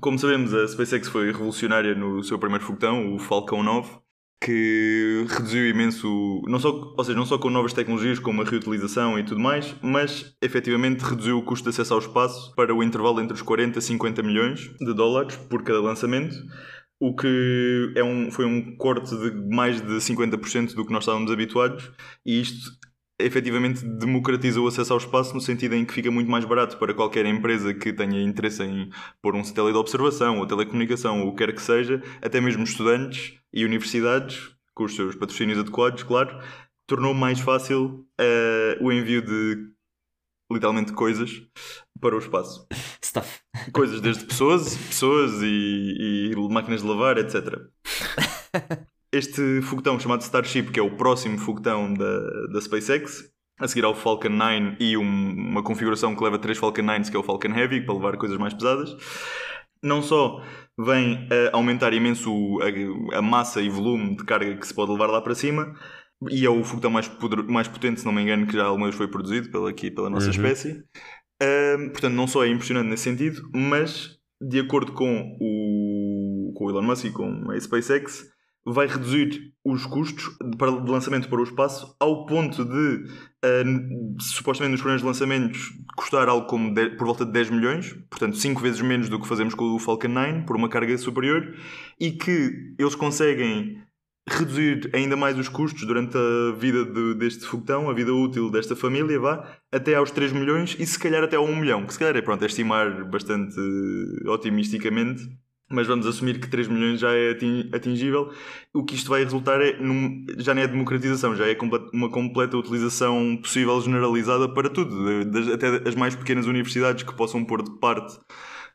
Como 0.00 0.18
sabemos, 0.18 0.54
a 0.54 0.66
SpaceX 0.66 1.08
foi 1.08 1.26
revolucionária 1.26 1.94
no 1.94 2.22
seu 2.22 2.38
primeiro 2.38 2.64
foguetão, 2.64 3.14
o 3.14 3.18
Falcon 3.18 3.62
9, 3.62 3.98
que 4.40 5.24
reduziu 5.28 5.68
imenso, 5.68 6.42
não 6.46 6.60
só, 6.60 6.70
ou 6.96 7.04
seja, 7.04 7.18
não 7.18 7.26
só 7.26 7.38
com 7.38 7.50
novas 7.50 7.72
tecnologias 7.72 8.18
como 8.20 8.42
a 8.42 8.44
reutilização 8.44 9.18
e 9.18 9.24
tudo 9.24 9.40
mais, 9.40 9.74
mas 9.82 10.36
efetivamente 10.40 11.00
reduziu 11.02 11.38
o 11.38 11.42
custo 11.42 11.64
de 11.64 11.70
acesso 11.70 11.94
ao 11.94 12.00
espaço 12.00 12.54
para 12.54 12.74
o 12.74 12.82
intervalo 12.82 13.20
entre 13.20 13.34
os 13.34 13.42
40 13.42 13.78
e 13.78 13.82
50 13.82 14.22
milhões 14.22 14.70
de 14.78 14.94
dólares 14.94 15.36
por 15.36 15.62
cada 15.64 15.80
lançamento, 15.80 16.36
o 17.00 17.14
que 17.14 17.92
é 17.94 18.02
um, 18.02 18.30
foi 18.30 18.44
um 18.44 18.76
corte 18.76 19.16
de 19.16 19.30
mais 19.54 19.80
de 19.80 19.94
50% 19.94 20.74
do 20.74 20.84
que 20.84 20.92
nós 20.92 21.04
estávamos 21.04 21.30
habituados, 21.30 21.90
e 22.26 22.40
isto 22.40 22.70
efetivamente 23.20 23.84
democratiza 23.84 24.60
o 24.60 24.66
acesso 24.66 24.92
ao 24.92 24.98
espaço 24.98 25.34
no 25.34 25.40
sentido 25.40 25.74
em 25.74 25.84
que 25.84 25.92
fica 25.92 26.10
muito 26.10 26.30
mais 26.30 26.44
barato 26.44 26.76
para 26.76 26.94
qualquer 26.94 27.26
empresa 27.26 27.74
que 27.74 27.92
tenha 27.92 28.22
interesse 28.22 28.62
em 28.62 28.90
pôr 29.20 29.34
um 29.34 29.42
satélite 29.42 29.72
de 29.72 29.78
observação 29.78 30.38
ou 30.38 30.46
telecomunicação 30.46 31.22
ou 31.22 31.28
o 31.28 31.34
que 31.34 31.44
quer 31.44 31.52
que 31.52 31.62
seja, 31.62 32.00
até 32.22 32.40
mesmo 32.40 32.62
estudantes 32.62 33.34
e 33.52 33.64
universidades, 33.64 34.50
com 34.72 34.84
os 34.84 34.94
seus 34.94 35.16
patrocínios 35.16 35.58
adequados, 35.58 36.04
claro, 36.04 36.38
tornou 36.86 37.12
mais 37.12 37.40
fácil 37.40 38.06
eh, 38.20 38.78
o 38.80 38.92
envio 38.92 39.20
de 39.20 39.77
literalmente 40.50 40.92
coisas 40.92 41.30
para 42.00 42.14
o 42.14 42.18
espaço. 42.18 42.66
Stuff. 43.04 43.40
Coisas 43.72 44.00
desde 44.00 44.24
pessoas, 44.24 44.76
pessoas 44.76 45.42
e, 45.42 46.32
e 46.32 46.36
máquinas 46.50 46.82
de 46.82 46.88
lavar, 46.88 47.18
etc. 47.18 47.58
Este 49.10 49.62
foguetão 49.62 49.98
chamado 49.98 50.20
Starship, 50.20 50.64
que 50.70 50.78
é 50.78 50.82
o 50.82 50.94
próximo 50.96 51.38
foguetão 51.38 51.94
da, 51.94 52.20
da 52.52 52.60
SpaceX, 52.60 53.24
a 53.58 53.66
seguir 53.66 53.84
ao 53.86 53.94
Falcon 53.94 54.28
9 54.28 54.76
e 54.78 54.96
um- 54.98 55.32
uma 55.34 55.62
configuração 55.62 56.14
que 56.14 56.22
leva 56.22 56.38
três 56.38 56.58
Falcon 56.58 56.82
9s, 56.82 57.10
que 57.10 57.16
é 57.16 57.18
o 57.18 57.22
Falcon 57.22 57.48
Heavy, 57.54 57.80
para 57.86 57.94
levar 57.94 58.16
coisas 58.18 58.36
mais 58.36 58.52
pesadas, 58.52 58.94
não 59.82 60.02
só 60.02 60.42
vem 60.78 61.26
a 61.52 61.56
aumentar 61.56 61.92
imenso 61.94 62.30
a, 63.12 63.18
a 63.18 63.22
massa 63.22 63.62
e 63.62 63.70
volume 63.70 64.14
de 64.16 64.24
carga 64.24 64.54
que 64.56 64.66
se 64.66 64.74
pode 64.74 64.92
levar 64.92 65.06
lá 65.06 65.22
para 65.22 65.34
cima, 65.34 65.74
e 66.30 66.44
é 66.44 66.50
o 66.50 66.64
foguetão 66.64 66.90
mais, 66.90 67.06
poder- 67.08 67.44
mais 67.44 67.68
potente, 67.68 68.00
se 68.00 68.06
não 68.06 68.12
me 68.12 68.22
engano, 68.22 68.46
que 68.46 68.54
já 68.54 68.64
alguma 68.64 68.86
vez 68.86 68.96
foi 68.96 69.08
produzido 69.08 69.50
pela, 69.50 69.70
aqui, 69.70 69.90
pela 69.90 70.10
nossa 70.10 70.26
Uhum. 70.26 70.32
espécie. 70.32 70.82
Portanto, 71.92 72.14
não 72.14 72.26
só 72.26 72.44
é 72.44 72.48
impressionante 72.48 72.88
nesse 72.88 73.04
sentido, 73.04 73.40
mas 73.54 74.18
de 74.40 74.58
acordo 74.60 74.92
com 74.92 75.36
o, 75.40 76.52
com 76.56 76.64
o 76.64 76.70
Elon 76.70 76.82
Musk 76.82 77.04
e 77.06 77.10
com 77.12 77.50
a 77.50 77.60
SpaceX, 77.60 78.24
vai 78.66 78.86
reduzir 78.86 79.52
os 79.64 79.86
custos 79.86 80.24
de, 80.40 80.90
lançamento 80.90 81.28
para 81.28 81.40
o 81.40 81.44
espaço 81.44 81.94
ao 81.98 82.26
ponto 82.26 82.64
de, 82.64 83.04
n- 83.64 84.16
supostamente 84.20 84.72
nos 84.72 84.80
primeiros 84.80 85.02
lançamentos, 85.04 85.70
custar 85.96 86.28
algo 86.28 86.46
como 86.46 86.74
por 86.74 87.06
volta 87.06 87.24
de 87.24 87.32
10 87.32 87.50
milhões, 87.50 87.94
portanto 88.10 88.36
5 88.36 88.60
vezes 88.60 88.80
menos 88.80 89.08
do 89.08 89.20
que 89.20 89.26
fazemos 89.28 89.54
com 89.54 89.64
o 89.74 89.78
Falcon 89.78 90.08
9, 90.08 90.42
por 90.42 90.56
uma 90.56 90.68
carga 90.68 90.96
superior, 90.98 91.54
e 91.98 92.10
que 92.12 92.74
eles 92.78 92.94
conseguem 92.94 93.78
reduzir 94.30 94.90
ainda 94.92 95.16
mais 95.16 95.38
os 95.38 95.48
custos 95.48 95.84
durante 95.86 96.16
a 96.16 96.52
vida 96.58 96.84
de- 96.84 97.14
deste 97.14 97.44
foguetão, 97.46 97.88
a 97.88 97.92
vida 97.94 98.12
útil 98.12 98.50
desta 98.50 98.74
família, 98.76 99.18
vá, 99.18 99.56
até 99.72 99.94
aos 99.94 100.10
3 100.10 100.32
milhões 100.32 100.76
e 100.78 100.86
se 100.86 100.98
calhar 100.98 101.22
até 101.22 101.36
ao 101.36 101.44
1 101.44 101.56
milhão, 101.56 101.84
que 101.86 101.92
se 101.92 101.98
calhar 101.98 102.16
é, 102.16 102.20
pronto, 102.22 102.42
é 102.42 102.46
estimar 102.46 103.04
bastante 103.10 103.56
eh, 103.58 104.28
otimisticamente, 104.30 105.22
mas 105.70 105.86
vamos 105.86 106.06
assumir 106.06 106.40
que 106.40 106.48
3 106.48 106.66
milhões 106.66 106.98
já 107.00 107.12
é 107.12 107.30
atin- 107.32 107.68
atingível. 107.74 108.32
O 108.72 108.82
que 108.84 108.94
isto 108.94 109.10
vai 109.10 109.22
resultar 109.22 109.60
é, 109.60 109.78
num- 109.78 110.24
já 110.38 110.54
não 110.54 110.62
é 110.62 110.66
democratização, 110.66 111.36
já 111.36 111.46
é 111.46 111.56
uma 111.92 112.08
completa 112.10 112.56
utilização 112.56 113.36
possível 113.42 113.78
generalizada 113.80 114.48
para 114.48 114.70
tudo, 114.70 114.96
até 115.52 115.88
as 115.88 115.94
mais 115.94 116.16
pequenas 116.16 116.46
universidades 116.46 117.02
que 117.02 117.14
possam 117.14 117.44
pôr 117.44 117.62
de 117.62 117.70
parte 117.78 118.16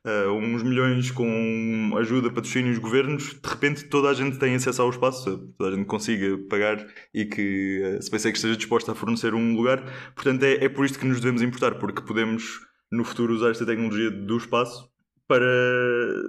uh, 0.06 0.32
uns 0.32 0.64
milhões 0.64 1.12
com 1.12 1.94
ajuda, 1.98 2.30
patrocínios, 2.30 2.78
governos, 2.78 3.34
de 3.34 3.50
repente 3.50 3.86
toda 3.86 4.10
a 4.10 4.14
gente 4.14 4.38
tem 4.38 4.56
acesso 4.56 4.82
ao 4.82 4.90
espaço, 4.90 5.38
toda 5.58 5.74
a 5.74 5.76
gente 5.76 5.86
consiga 5.86 6.38
pagar 6.50 6.86
e 7.14 7.26
que 7.26 7.98
a 7.98 8.02
SpaceX 8.02 8.38
esteja 8.38 8.58
disposta 8.58 8.92
a 8.92 8.96
fornecer 8.96 9.34
um 9.34 9.56
lugar. 9.56 9.84
Portanto, 10.16 10.44
é, 10.44 10.66
é 10.66 10.70
por 10.70 10.86
isto 10.86 11.00
que 11.00 11.06
nos 11.06 11.20
devemos 11.20 11.42
importar, 11.42 11.76
porque 11.76 12.02
podemos 12.02 12.60
no 12.92 13.04
futuro 13.04 13.34
usar 13.34 13.52
esta 13.52 13.66
tecnologia 13.66 14.12
do 14.12 14.38
espaço 14.38 14.90
para 15.28 15.46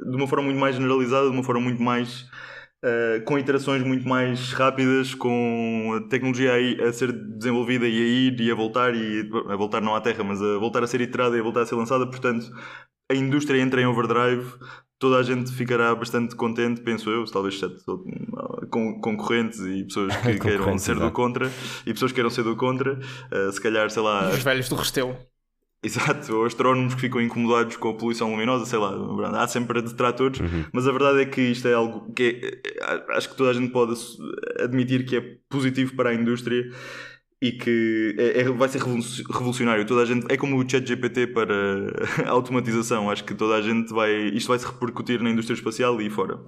de 0.08 0.16
uma 0.16 0.26
forma 0.26 0.44
muito 0.44 0.58
mais 0.58 0.76
generalizada, 0.76 1.26
de 1.26 1.32
uma 1.32 1.44
forma 1.44 1.60
muito 1.60 1.82
mais 1.82 2.26
Uh, 2.84 3.24
com 3.24 3.38
iterações 3.38 3.82
muito 3.82 4.06
mais 4.06 4.52
rápidas, 4.52 5.14
com 5.14 5.94
a 5.96 6.06
tecnologia 6.10 6.52
aí 6.52 6.78
a 6.82 6.92
ser 6.92 7.12
desenvolvida 7.12 7.88
e 7.88 7.96
a 7.96 8.06
ir 8.06 8.38
e 8.38 8.50
a 8.50 8.54
voltar, 8.54 8.94
e 8.94 9.26
a 9.48 9.56
voltar 9.56 9.80
não 9.80 9.94
à 9.94 10.02
Terra, 10.02 10.22
mas 10.22 10.42
a 10.42 10.58
voltar 10.58 10.82
a 10.84 10.86
ser 10.86 11.00
iterada 11.00 11.34
e 11.34 11.40
a 11.40 11.42
voltar 11.42 11.62
a 11.62 11.66
ser 11.66 11.76
lançada. 11.76 12.06
Portanto, 12.06 12.44
a 13.10 13.14
indústria 13.14 13.60
entra 13.60 13.80
em 13.80 13.86
overdrive 13.86 14.46
toda 15.04 15.18
a 15.18 15.22
gente 15.22 15.52
ficará 15.52 15.94
bastante 15.94 16.34
contente, 16.34 16.80
penso 16.80 17.10
eu, 17.10 17.24
talvez 17.26 17.54
exceto 17.56 18.04
com 18.70 18.98
concorrentes 19.00 19.60
e 19.60 19.84
pessoas 19.84 20.16
que 20.16 20.38
queiram 20.40 20.78
ser 20.78 20.96
do 20.96 21.10
contra 21.10 21.50
e 21.84 21.92
pessoas 21.92 22.10
que 22.10 22.16
queiram 22.16 22.30
ser 22.30 22.42
do 22.42 22.56
contra, 22.56 22.94
uh, 22.94 23.52
se 23.52 23.60
calhar, 23.60 23.90
sei 23.90 24.02
lá. 24.02 24.30
Os 24.30 24.42
velhos 24.42 24.68
do 24.68 24.76
Restelo. 24.76 25.14
Exato, 25.82 26.34
ou 26.34 26.46
astrónomos 26.46 26.94
que 26.94 27.02
ficam 27.02 27.20
incomodados 27.20 27.76
com 27.76 27.90
a 27.90 27.94
poluição 27.94 28.30
luminosa, 28.30 28.64
sei 28.64 28.78
lá, 28.78 29.42
há 29.42 29.46
sempre 29.46 29.82
detratores, 29.82 30.40
uhum. 30.40 30.64
mas 30.72 30.88
a 30.88 30.92
verdade 30.92 31.20
é 31.20 31.26
que 31.26 31.42
isto 31.42 31.68
é 31.68 31.74
algo 31.74 32.10
que 32.14 32.40
é, 32.64 33.12
acho 33.14 33.28
que 33.28 33.36
toda 33.36 33.50
a 33.50 33.52
gente 33.52 33.70
pode 33.70 33.92
admitir 34.60 35.04
que 35.04 35.16
é 35.16 35.36
positivo 35.50 35.94
para 35.94 36.08
a 36.08 36.14
indústria 36.14 36.70
e 37.40 37.52
que 37.52 38.14
é, 38.18 38.40
é, 38.40 38.44
vai 38.44 38.68
ser 38.68 38.80
revolucionário. 38.80 39.86
Toda 39.86 40.02
a 40.02 40.04
gente, 40.04 40.26
é 40.30 40.36
como 40.36 40.56
o 40.56 40.68
chat 40.68 40.86
GPT 40.86 41.28
para 41.28 41.54
a 42.26 42.30
automatização, 42.32 43.10
acho 43.10 43.24
que 43.24 43.34
toda 43.34 43.56
a 43.56 43.62
gente 43.62 43.92
vai, 43.92 44.12
isto 44.28 44.48
vai 44.48 44.58
se 44.58 44.66
repercutir 44.66 45.22
na 45.22 45.30
indústria 45.30 45.54
espacial 45.54 46.00
e 46.00 46.08
fora. 46.08 46.40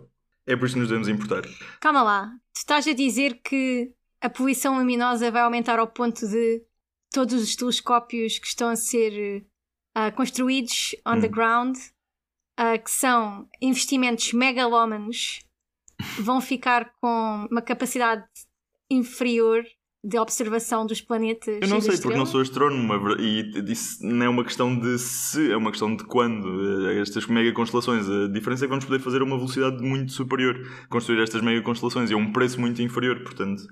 É 0.47 0.55
por 0.55 0.66
isso 0.66 0.75
que 0.75 0.81
nos 0.81 0.88
devemos 0.88 1.09
importar. 1.09 1.43
Calma 1.81 2.02
lá, 2.02 2.31
tu 2.55 2.59
estás 2.59 2.87
a 2.87 2.93
dizer 2.93 3.40
que 3.43 3.93
a 4.21 4.31
poluição 4.31 4.78
luminosa 4.78 5.31
vai 5.31 5.43
aumentar 5.43 5.78
ao 5.78 5.88
ponto 5.88 6.26
de 6.26 6.62
todos 7.11 7.43
os 7.43 7.57
telescópios 7.57 8.38
que 8.38 8.47
estão 8.47 8.69
a 8.69 8.76
ser 8.76 9.45
uh, 9.97 10.14
construídos 10.14 10.95
on 11.07 11.16
hum. 11.16 11.21
the 11.21 11.28
ground, 11.28 11.76
uh, 12.59 12.83
que 12.83 12.90
são 12.90 13.49
investimentos 13.61 14.33
megalómanos, 14.33 15.40
vão 16.21 16.40
ficar 16.40 16.93
com 17.00 17.49
uma 17.50 17.61
capacidade 17.62 18.25
inferior 18.90 19.64
de 20.06 20.18
observação 20.18 20.86
dos 20.86 21.00
planetas. 21.00 21.58
Eu 21.60 21.68
não 21.68 21.80
sei, 21.80 21.98
porque 21.98 22.16
não 22.16 22.25
sou 22.25 22.40
astrónomo 22.40 23.16
e 23.18 23.52
isso 23.66 24.06
não 24.06 24.25
é 24.25 24.28
uma 24.28 24.44
questão 24.44 24.78
de 24.78 24.98
se, 25.00 25.50
é 25.50 25.56
uma 25.56 25.70
questão 25.70 25.96
de 25.96 26.04
quando. 26.04 26.88
Eh, 26.88 27.00
estas 27.00 27.26
mega 27.26 27.52
constelações, 27.52 28.08
a 28.08 28.28
diferença 28.28 28.64
é 28.64 28.66
que 28.66 28.70
vamos 28.70 28.84
poder 28.84 29.00
fazer 29.00 29.20
a 29.20 29.25
uma 29.25 29.36
velocidade 29.36 29.82
muito 29.82 30.12
superior, 30.12 30.56
construir 30.88 31.20
estas 31.20 31.42
mega 31.42 31.60
constelações 31.60 32.10
e 32.10 32.14
a 32.14 32.16
um 32.16 32.30
preço 32.30 32.60
muito 32.60 32.80
inferior, 32.80 33.20
portanto. 33.25 33.64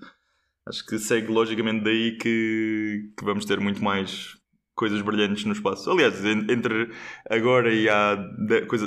Acho 0.66 0.84
que 0.84 0.98
segue 0.98 1.30
logicamente 1.30 1.84
daí 1.84 2.16
que, 2.16 3.12
que 3.16 3.24
vamos 3.24 3.44
ter 3.44 3.60
muito 3.60 3.84
mais 3.84 4.36
coisas 4.74 5.00
brilhantes 5.02 5.44
no 5.44 5.52
espaço. 5.52 5.88
Aliás, 5.88 6.24
entre 6.24 6.90
agora 7.30 7.72
e 7.72 7.88
há 7.88 8.18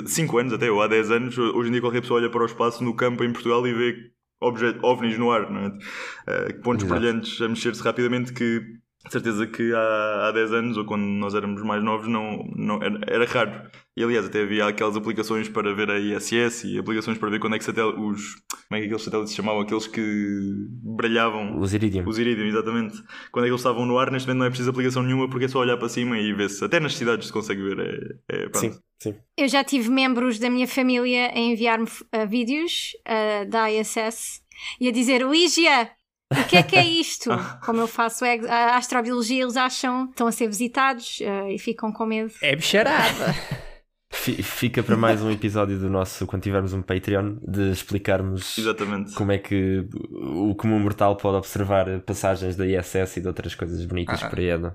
5 0.06 0.38
anos 0.38 0.52
até, 0.52 0.70
ou 0.70 0.82
há 0.82 0.86
10 0.86 1.10
anos, 1.10 1.38
hoje 1.38 1.68
em 1.68 1.72
dia 1.72 1.80
qualquer 1.80 2.02
pessoa 2.02 2.20
olha 2.20 2.30
para 2.30 2.42
o 2.42 2.46
espaço 2.46 2.84
no 2.84 2.94
campo 2.94 3.24
em 3.24 3.32
Portugal 3.32 3.66
e 3.66 3.72
vê 3.72 4.10
ovnis 4.40 5.18
no 5.18 5.30
ar, 5.30 5.50
não 5.50 5.60
é? 5.60 5.68
Uh, 5.68 6.60
pontos 6.62 6.84
Exato. 6.84 7.00
brilhantes 7.00 7.40
a 7.40 7.48
mexer-se 7.48 7.82
rapidamente 7.82 8.32
que 8.32 8.78
de 9.08 9.12
certeza 9.12 9.46
que 9.46 9.72
há, 9.74 10.28
há 10.28 10.32
10 10.32 10.52
anos, 10.52 10.76
ou 10.76 10.84
quando 10.84 11.02
nós 11.02 11.34
éramos 11.34 11.62
mais 11.62 11.82
novos, 11.82 12.08
não, 12.08 12.44
não 12.54 12.82
era, 12.82 13.00
era, 13.06 13.24
raro. 13.24 13.70
E 13.96 14.02
aliás, 14.02 14.26
até 14.26 14.42
havia 14.42 14.66
aquelas 14.66 14.96
aplicações 14.96 15.48
para 15.48 15.74
ver 15.74 15.90
a 15.90 15.98
ISS 15.98 16.64
e 16.64 16.78
aplicações 16.78 17.16
para 17.16 17.30
ver 17.30 17.38
quando 17.38 17.56
é 17.56 17.58
que 17.58 17.70
os. 17.70 17.74
Como 17.74 18.76
é 18.76 18.80
que 18.80 18.86
aqueles 18.86 19.02
satélites 19.02 19.30
se 19.30 19.36
chamavam? 19.36 19.62
Aqueles 19.62 19.86
que 19.86 20.66
brilhavam. 20.96 21.58
Os 21.58 21.72
Iridium. 21.72 22.06
Os 22.06 22.18
Iridium, 22.18 22.46
exatamente. 22.46 23.02
Quando 23.32 23.44
é 23.44 23.48
que 23.48 23.52
eles 23.52 23.60
estavam 23.60 23.86
no 23.86 23.98
ar, 23.98 24.10
neste 24.10 24.26
momento 24.26 24.40
não 24.40 24.46
é 24.46 24.50
preciso 24.50 24.70
aplicação 24.70 25.02
nenhuma 25.02 25.28
porque 25.28 25.46
é 25.46 25.48
só 25.48 25.60
olhar 25.60 25.76
para 25.76 25.88
cima 25.88 26.18
e 26.18 26.32
ver-se. 26.34 26.64
Até 26.64 26.78
nas 26.78 26.94
cidades 26.94 27.28
se 27.28 27.32
consegue 27.32 27.62
ver. 27.62 28.18
É, 28.28 28.44
é, 28.44 28.50
sim, 28.54 28.72
sim. 28.98 29.14
Eu 29.36 29.48
já 29.48 29.62
tive 29.62 29.88
membros 29.88 30.38
da 30.38 30.50
minha 30.50 30.66
família 30.66 31.30
a 31.32 31.38
enviar-me 31.38 31.86
uh, 31.86 32.26
vídeos 32.26 32.92
uh, 33.06 33.48
da 33.48 33.70
ISS 33.70 34.42
e 34.80 34.88
a 34.88 34.92
dizer: 34.92 35.22
Lígia, 35.22 35.90
o 36.32 36.44
que 36.48 36.56
é 36.56 36.62
que 36.62 36.76
é 36.76 36.84
isto? 36.86 37.30
Como 37.64 37.80
eu 37.80 37.88
faço 37.88 38.24
é, 38.24 38.38
a 38.48 38.76
astrobiologia, 38.76 39.42
eles 39.42 39.56
acham 39.56 40.06
que 40.06 40.12
estão 40.12 40.26
a 40.26 40.32
ser 40.32 40.46
visitados 40.46 41.20
uh, 41.20 41.48
e 41.48 41.58
ficam 41.58 41.92
com 41.92 42.06
medo. 42.06 42.32
É 42.42 42.54
bicharada. 42.54 43.34
Fica 44.10 44.82
para 44.82 44.96
mais 44.96 45.22
um 45.22 45.30
episódio 45.30 45.78
do 45.78 45.88
nosso, 45.90 46.26
quando 46.26 46.42
tivermos 46.42 46.72
um 46.72 46.80
Patreon, 46.80 47.36
de 47.46 47.70
explicarmos 47.70 48.56
Exatamente. 48.56 49.14
como 49.14 49.32
é 49.32 49.38
que 49.38 49.86
o 50.10 50.54
comum 50.54 50.78
mortal 50.78 51.16
pode 51.16 51.36
observar 51.36 52.00
passagens 52.00 52.56
da 52.56 52.66
ISS 52.66 53.18
e 53.18 53.20
de 53.20 53.28
outras 53.28 53.54
coisas 53.54 53.84
bonitas 53.84 54.22
ah, 54.22 54.28
por 54.28 54.38
aí. 54.38 54.56
Não? 54.56 54.74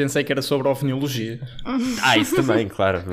Pensei 0.00 0.24
que 0.24 0.32
era 0.32 0.40
sobre 0.40 0.66
ovniologia. 0.66 1.38
ah, 2.02 2.16
isso 2.16 2.34
também, 2.34 2.66
claro. 2.66 3.00
uh, 3.00 3.04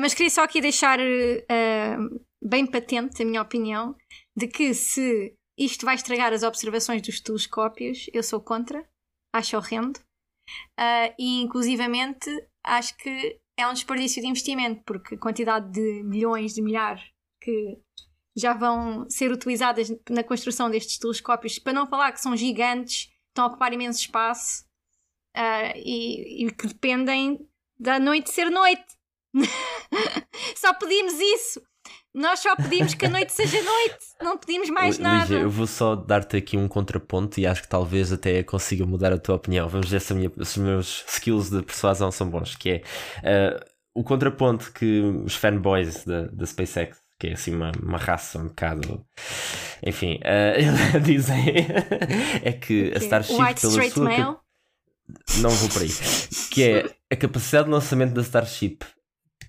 mas 0.00 0.14
queria 0.14 0.30
só 0.30 0.42
aqui 0.42 0.58
deixar 0.58 0.98
uh, 0.98 2.20
bem 2.42 2.64
patente 2.64 3.22
a 3.22 3.26
minha 3.26 3.42
opinião 3.42 3.94
de 4.34 4.48
que 4.48 4.72
se 4.72 5.36
isto 5.58 5.84
vai 5.84 5.96
estragar 5.96 6.32
as 6.32 6.42
observações 6.42 7.02
dos 7.02 7.20
telescópios, 7.20 8.06
eu 8.14 8.22
sou 8.22 8.40
contra, 8.40 8.82
acho 9.34 9.54
horrendo. 9.54 10.00
Uh, 10.80 11.12
e 11.18 11.42
inclusivamente 11.42 12.30
acho 12.64 12.96
que 12.96 13.38
é 13.58 13.68
um 13.68 13.74
desperdício 13.74 14.22
de 14.22 14.28
investimento, 14.28 14.82
porque 14.86 15.16
a 15.16 15.18
quantidade 15.18 15.70
de 15.72 16.02
milhões 16.04 16.54
de 16.54 16.62
milhares 16.62 17.02
que 17.38 17.78
já 18.34 18.54
vão 18.54 19.06
ser 19.10 19.30
utilizadas 19.30 19.92
na 20.08 20.24
construção 20.24 20.70
destes 20.70 20.96
telescópios, 20.96 21.58
para 21.58 21.74
não 21.74 21.86
falar 21.86 22.12
que 22.12 22.22
são 22.22 22.34
gigantes, 22.34 23.12
estão 23.34 23.44
a 23.44 23.48
ocupar 23.48 23.72
imenso 23.72 24.00
espaço 24.00 24.64
uh, 25.36 25.76
e, 25.76 26.46
e 26.46 26.50
que 26.52 26.68
dependem 26.68 27.46
da 27.78 27.98
noite 27.98 28.30
ser 28.30 28.48
noite. 28.50 28.84
Só 30.56 30.72
pedimos 30.74 31.14
isso. 31.14 31.60
Nós 32.14 32.38
só 32.38 32.54
pedimos 32.54 32.94
que 32.94 33.06
a 33.06 33.10
noite 33.10 33.32
seja 33.32 33.60
noite, 33.60 33.98
não 34.22 34.38
pedimos 34.38 34.70
mais 34.70 34.98
nada. 35.00 35.24
Lígia, 35.24 35.38
eu 35.40 35.50
vou 35.50 35.66
só 35.66 35.96
dar-te 35.96 36.36
aqui 36.36 36.56
um 36.56 36.68
contraponto 36.68 37.40
e 37.40 37.46
acho 37.46 37.62
que 37.62 37.68
talvez 37.68 38.12
até 38.12 38.40
consiga 38.44 38.86
mudar 38.86 39.12
a 39.12 39.18
tua 39.18 39.34
opinião. 39.34 39.68
Vamos 39.68 39.90
ver 39.90 40.00
se, 40.00 40.12
a 40.12 40.16
minha, 40.16 40.30
se 40.30 40.40
os 40.40 40.56
meus 40.58 41.04
skills 41.08 41.50
de 41.50 41.60
persuasão 41.60 42.12
são 42.12 42.30
bons. 42.30 42.54
Que 42.54 42.82
é 43.20 43.56
uh, 43.58 43.64
o 43.94 44.04
contraponto 44.04 44.72
que 44.72 45.00
os 45.24 45.34
fanboys 45.34 46.04
da, 46.04 46.28
da 46.28 46.46
SpaceX, 46.46 47.02
que 47.24 47.30
é 47.30 47.32
assim 47.32 47.54
uma, 47.54 47.72
uma 47.82 47.98
raça 47.98 48.38
um 48.38 48.48
bocado. 48.48 49.04
Enfim, 49.82 50.20
uh, 50.96 51.00
dizem 51.00 51.66
é 52.42 52.52
que 52.52 52.92
a 52.94 52.98
Starship 52.98 53.40
White 53.40 53.60
pela 53.60 53.72
straight 53.72 53.94
sua. 53.94 54.04
Male? 54.04 54.36
Não 55.38 55.50
vou 55.50 55.68
por 55.68 55.82
aí. 55.82 55.88
Que 56.50 56.62
é 56.64 56.90
a 57.10 57.16
capacidade 57.16 57.66
de 57.66 57.70
lançamento 57.70 58.12
da 58.12 58.22
Starship 58.22 58.78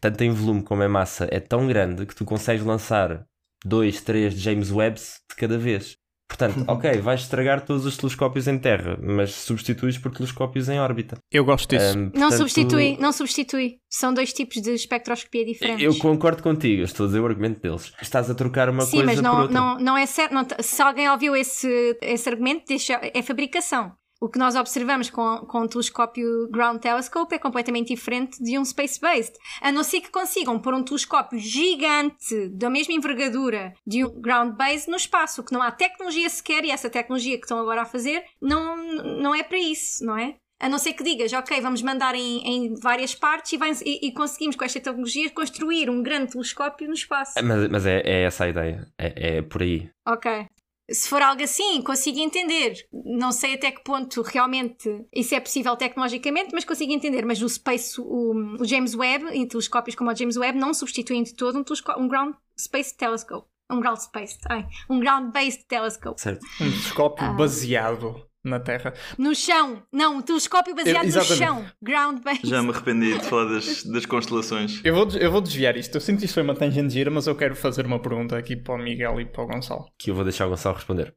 tanto 0.02 0.24
em 0.24 0.30
volume 0.30 0.62
como 0.62 0.84
em 0.84 0.88
massa, 0.88 1.28
é 1.32 1.40
tão 1.40 1.68
grande 1.68 2.06
que 2.06 2.16
tu 2.16 2.26
consegues 2.26 2.64
lançar 2.64 3.26
dois, 3.64 4.02
três 4.02 4.34
James 4.36 4.72
Webbs 4.72 5.22
de 5.30 5.36
cada 5.36 5.58
vez. 5.58 5.98
Portanto, 6.28 6.66
ok, 6.68 7.00
vais 7.02 7.22
estragar 7.22 7.62
todos 7.62 7.86
os 7.86 7.96
telescópios 7.98 8.48
em 8.48 8.58
terra, 8.58 8.98
mas 9.02 9.34
substituis 9.34 9.98
por 9.98 10.12
telescópios 10.12 10.68
em 10.68 10.80
órbita. 10.80 11.18
Eu 11.32 11.46
gosto 11.46 11.70
disso. 11.70 11.98
Um, 11.98 12.10
portanto, 12.10 12.20
não 12.20 12.32
substitui, 12.32 12.98
não 13.00 13.12
substitui. 13.12 13.78
São 13.90 14.14
dois 14.14 14.34
tipos 14.34 14.62
de 14.62 14.72
espectroscopia 14.72 15.46
diferentes. 15.46 15.84
Eu 15.86 15.96
concordo 16.00 16.42
contigo, 16.42 16.84
estou 16.84 17.06
a 17.06 17.08
dizer 17.08 17.20
o 17.20 17.26
argumento 17.26 17.62
deles. 17.62 17.94
Estás 18.02 18.30
a 18.30 18.36
trocar 18.36 18.70
uma 18.70 18.82
Sim, 18.82 18.98
coisa 18.98 19.06
mas 19.06 19.22
não, 19.22 19.32
por 19.32 19.42
outra. 19.42 19.60
não, 19.60 19.80
não 19.80 19.98
é 19.98 20.06
certo. 20.06 20.34
Não, 20.34 20.46
se 20.60 20.82
alguém 20.82 21.10
ouviu 21.10 21.36
esse, 21.36 21.98
esse 22.02 22.28
argumento, 22.28 22.66
deixa, 22.68 23.00
é 23.02 23.22
fabricação. 23.22 23.94
O 24.22 24.30
que 24.30 24.40
nós 24.40 24.56
observamos 24.56 25.10
com, 25.10 25.40
com 25.40 25.60
o 25.60 25.68
telescópio 25.68 26.50
Ground 26.50 26.80
Telescope 26.80 27.36
é 27.36 27.40
completamente 27.40 27.94
diferente 27.94 28.42
de 28.42 28.58
um 28.58 28.64
space-based. 28.64 29.38
A 29.62 29.72
não 29.72 29.84
ser 29.84 30.02
que 30.02 30.10
consigam 30.10 30.60
pôr 30.60 30.74
um 30.74 30.84
telescópio 30.84 31.38
gigante, 31.38 32.50
da 32.50 32.70
mesma 32.70 32.94
envergadura 32.94 33.74
de 33.86 34.06
um 34.06 34.22
ground-based, 34.22 34.90
no 34.90 34.96
espaço, 34.96 35.44
que 35.44 35.54
não 35.54 35.62
há 35.62 35.72
tecnologia 35.72 36.30
sequer, 36.30 36.64
e 36.64 36.72
essa 36.72 36.90
tecnologia 36.90 37.38
que 37.38 37.44
estão 37.44 37.60
agora 37.60 37.82
a 37.82 37.86
fazer 37.86 38.24
não, 38.42 38.78
não 39.22 39.36
é 39.36 39.44
para 39.44 39.58
isso, 39.58 40.06
não 40.06 40.18
é? 40.18 40.36
A 40.58 40.70
não 40.70 40.78
ser 40.78 40.94
que 40.94 41.04
digas, 41.04 41.34
ok, 41.34 41.60
vamos 41.60 41.82
mandar 41.82 42.16
em, 42.16 42.42
em 42.48 42.76
várias 42.80 43.14
partes 43.14 43.52
e, 43.52 43.58
vai, 43.58 43.74
e, 43.86 44.08
e, 44.08 44.14
conseguimos 44.14 44.56
com 44.56 44.64
esta 44.64 44.80
tecnologia 44.80 45.30
construir 45.30 45.90
um 45.90 46.02
grande 46.02 46.32
telescópio 46.32 46.88
no 46.88 46.94
espaço. 46.94 47.34
Mas, 47.44 47.70
mas 47.70 47.86
é, 47.86 48.02
é, 48.06 48.24
essa 48.24 48.46
a 48.46 48.50
ideia, 48.50 48.88
é, 48.98 49.38
é 49.38 49.42
por 49.42 49.62
aí. 49.62 49.90
Ok 50.08 50.48
se 50.90 51.10
for 51.10 51.22
algo 51.22 51.42
assim, 51.44 51.82
consigo 51.82 52.20
entender. 52.20 52.88
Não 52.92 53.32
sei 53.32 53.56
até 53.56 53.72
que 53.72 53.84
ponto 53.84 54.22
realmente 54.22 55.06
isso 55.14 55.34
é 55.34 55.40
possível 55.40 55.76
tecnologicamente, 55.76 56.52
mas 56.54 56.66
consigo 56.66 56.92
entender. 56.92 57.26
Mas 57.26 57.42
o 57.42 57.50
Space, 57.50 58.00
o, 58.00 58.58
o 58.60 58.66
James 58.66 58.96
Webb, 58.96 59.26
em 59.32 59.48
telescópios 59.48 59.96
como 59.96 60.12
o 60.12 60.16
James 60.16 60.38
Webb, 60.38 60.60
não 60.60 60.74
substituem 60.74 61.24
de 61.24 61.34
todo 61.34 61.58
um, 61.58 61.64
um 62.04 62.08
Ground 62.08 62.36
Space 62.58 62.96
Telescope. 62.96 63.48
Um 63.70 63.80
Ground 63.80 63.98
Space, 63.98 64.38
ai, 64.48 64.68
um 64.88 65.00
Ground-Based 65.00 65.66
Telescope. 65.68 66.22
Certo. 66.22 66.46
Um 66.62 66.70
telescópio 66.70 67.26
ah. 67.26 67.34
baseado 67.34 68.24
na 68.46 68.60
Terra. 68.60 68.94
No 69.18 69.36
chão. 69.36 69.84
Não, 69.92 70.18
um 70.18 70.22
telescópio 70.22 70.76
baseado 70.76 71.08
eu, 71.08 71.16
no 71.16 71.24
chão. 71.24 71.66
Ground-based. 71.82 72.48
Já 72.48 72.62
me 72.62 72.70
arrependi 72.70 73.18
de 73.18 73.26
falar 73.26 73.46
das, 73.46 73.84
das 73.84 74.06
constelações. 74.06 74.82
Eu 74.84 74.94
vou, 74.94 75.10
eu 75.20 75.32
vou 75.32 75.42
desviar 75.42 75.76
isto. 75.76 75.96
Eu 75.96 76.02
sinto 76.02 76.20
que 76.20 76.26
isto 76.26 76.34
foi 76.34 76.44
uma 76.44 76.56
tangente 76.56 76.94
gira, 76.94 77.10
mas 77.10 77.28
eu 77.28 77.36
quero 77.36 77.56
fazer 77.56 77.86
uma 77.86 78.00
pergunta 78.00 78.38
aqui 78.38 78.56
para 78.56 78.76
o 78.76 78.78
Miguel 78.78 79.20
e 79.20 79.26
para 79.26 79.44
o 79.44 79.48
Gonçalo. 79.48 79.86
Que 79.98 80.12
eu 80.12 80.16
vou 80.16 80.24
deixar 80.24 80.46
o 80.46 80.50
Gonçalo 80.50 80.76
responder. 80.76 81.14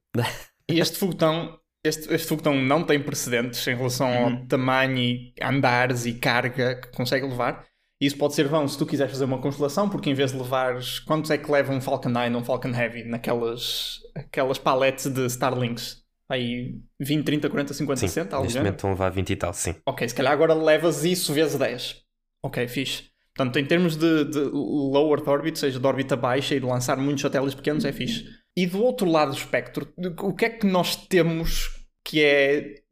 este 0.67 0.99
foguetão... 0.99 1.59
Este, 1.85 2.13
este 2.13 2.27
foguetão 2.27 2.57
não 2.57 2.83
tem 2.83 3.01
precedentes 3.01 3.65
em 3.67 3.77
relação 3.77 4.11
uhum. 4.11 4.25
ao 4.25 4.47
tamanho 4.47 4.99
e 4.99 5.33
andares 5.41 6.07
e 6.07 6.15
carga 6.15 6.75
que 6.75 6.91
consegue 6.91 7.25
levar. 7.25 7.65
Isso 8.01 8.17
pode 8.17 8.35
ser 8.35 8.47
vão 8.47 8.67
se 8.69 8.79
tu 8.79 8.87
quiseres 8.87 9.13
fazer 9.13 9.25
uma 9.25 9.41
constelação, 9.41 9.89
porque 9.89 10.09
em 10.09 10.15
vez 10.15 10.31
de 10.31 10.39
levares. 10.39 11.01
Quantos 11.01 11.31
é 11.31 11.39
que 11.39 11.51
leva 11.51 11.73
um 11.73 11.81
Falcon 11.81 12.11
9 12.11 12.35
ou 12.35 12.41
um 12.41 12.45
Falcon 12.45 12.69
Heavy 12.69 13.05
naquelas 13.05 14.01
aquelas 14.15 14.59
paletes 14.59 15.07
de 15.07 15.27
Starlinks? 15.27 16.05
Aí 16.29 16.75
20, 17.01 17.25
30, 17.25 17.49
40, 17.49 17.75
50, 17.75 18.01
sim, 18.01 18.09
60, 18.09 18.37
algo 18.37 18.45
Neste 18.45 18.59
momento 18.59 18.75
estão 18.75 18.91
a 18.91 18.93
levar 18.93 19.11
20 19.11 19.31
e 19.31 19.37
tal, 19.37 19.53
sim. 19.53 19.75
Ok, 19.87 20.09
se 20.09 20.15
calhar 20.15 20.33
agora 20.33 20.55
levas 20.55 21.05
isso 21.05 21.33
vezes 21.33 21.59
10. 21.59 22.03
Ok, 22.43 22.69
fixe. 22.69 23.11
Portanto, 23.35 23.57
em 23.59 23.65
termos 23.65 23.97
de, 23.97 24.25
de 24.25 24.41
low 24.41 25.11
Earth 25.13 25.29
orbit, 25.29 25.53
ou 25.53 25.61
seja, 25.61 25.79
de 25.79 25.87
órbita 25.87 26.17
baixa 26.17 26.55
e 26.55 26.61
de 26.61 26.67
lançar 26.67 26.97
muitos 26.97 27.23
satélites 27.23 27.55
pequenos, 27.55 27.85
é 27.85 27.93
fixe. 27.93 28.27
E 28.57 28.67
do 28.67 28.83
outro 28.83 29.09
lado 29.09 29.31
do 29.31 29.37
espectro, 29.37 29.93
o 30.21 30.35
que 30.35 30.45
é 30.45 30.51
que 30.51 30.67
nós 30.67 30.97
temos 30.97 31.87
que 32.05 32.21
é 32.23 32.83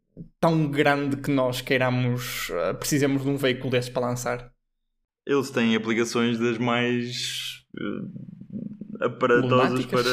tão 0.40 0.70
grande 0.70 1.16
que 1.16 1.30
nós 1.30 1.60
queiramos, 1.60 2.50
uh, 2.50 2.74
precisemos 2.78 3.22
de 3.22 3.28
um 3.28 3.36
veículo 3.36 3.70
desses 3.70 3.90
para 3.90 4.06
lançar? 4.06 4.52
Eles 5.26 5.50
têm 5.50 5.74
aplicações 5.74 6.38
das 6.38 6.58
mais 6.58 7.64
uh, 7.74 8.35
aparatosas 9.00 9.86
para, 9.86 10.10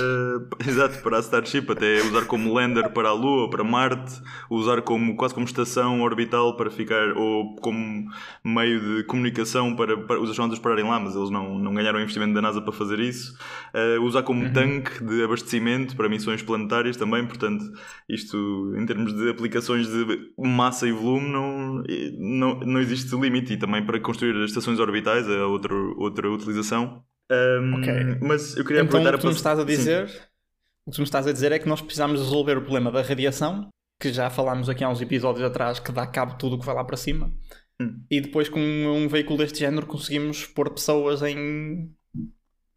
exato, 0.67 1.01
para 1.01 1.17
a 1.17 1.19
Starship, 1.19 1.65
até 1.69 2.01
usar 2.01 2.25
como 2.25 2.53
lander 2.53 2.89
para 2.91 3.09
a 3.09 3.13
Lua, 3.13 3.49
para 3.49 3.63
Marte, 3.63 4.21
usar 4.49 4.81
como, 4.81 5.15
quase 5.15 5.33
como 5.33 5.45
estação 5.45 6.01
orbital 6.01 6.55
para 6.55 6.69
ficar, 6.69 7.15
ou 7.15 7.55
como 7.57 8.05
meio 8.43 8.79
de 8.79 9.03
comunicação 9.03 9.75
para, 9.75 9.97
para 9.97 10.19
os 10.19 10.29
astronautas 10.29 10.59
pararem 10.59 10.85
lá, 10.85 10.99
mas 10.99 11.15
eles 11.15 11.29
não, 11.29 11.57
não 11.59 11.73
ganharam 11.73 11.99
investimento 11.99 12.33
da 12.33 12.41
NASA 12.41 12.61
para 12.61 12.71
fazer 12.71 12.99
isso. 12.99 13.37
Uh, 13.73 14.01
usar 14.03 14.23
como 14.23 14.43
uhum. 14.43 14.53
tanque 14.53 15.03
de 15.03 15.23
abastecimento 15.23 15.95
para 15.95 16.09
missões 16.09 16.41
planetárias 16.41 16.97
também, 16.97 17.25
portanto, 17.25 17.63
isto 18.09 18.73
em 18.77 18.85
termos 18.85 19.13
de 19.13 19.29
aplicações 19.29 19.87
de 19.87 20.33
massa 20.37 20.87
e 20.87 20.91
volume 20.91 21.29
não, 21.29 21.83
não, 22.17 22.59
não 22.59 22.79
existe 22.79 23.15
limite 23.15 23.53
e 23.53 23.57
também 23.57 23.85
para 23.85 23.99
construir 23.99 24.35
estações 24.45 24.79
orbitais 24.79 25.27
é 25.27 25.43
outra, 25.43 25.73
outra 25.97 26.29
utilização. 26.29 27.03
Um, 27.31 27.75
ok. 27.75 28.17
Mas 28.21 28.55
eu 28.57 28.63
queria 28.63 28.81
então, 28.81 28.99
aproveitar 28.99 29.15
o 29.15 29.17
que 29.17 29.23
tu 29.23 29.27
me 29.27 29.35
estás 29.35 29.59
a 29.59 29.63
dizer, 29.63 30.09
Sim. 30.09 30.17
o 30.85 30.91
que 30.91 30.95
tu 30.95 30.99
me 30.99 31.05
estás 31.05 31.27
a 31.27 31.31
dizer 31.31 31.51
é 31.51 31.59
que 31.59 31.67
nós 31.67 31.81
precisamos 31.81 32.19
resolver 32.19 32.57
o 32.57 32.61
problema 32.61 32.91
da 32.91 33.01
radiação, 33.01 33.69
que 33.99 34.11
já 34.11 34.29
falámos 34.29 34.69
aqui 34.69 34.83
há 34.83 34.89
uns 34.89 35.01
episódios 35.01 35.43
atrás, 35.45 35.79
que 35.79 35.91
dá 35.91 36.05
cabo 36.05 36.35
tudo 36.35 36.55
o 36.55 36.59
que 36.59 36.65
vai 36.65 36.75
lá 36.75 36.83
para 36.83 36.97
cima. 36.97 37.33
Hum. 37.81 38.03
E 38.09 38.21
depois 38.21 38.49
com 38.49 38.59
um 38.59 39.07
veículo 39.07 39.37
deste 39.37 39.59
género 39.59 39.87
conseguimos 39.87 40.45
pôr 40.45 40.69
pessoas 40.69 41.21
em 41.21 41.89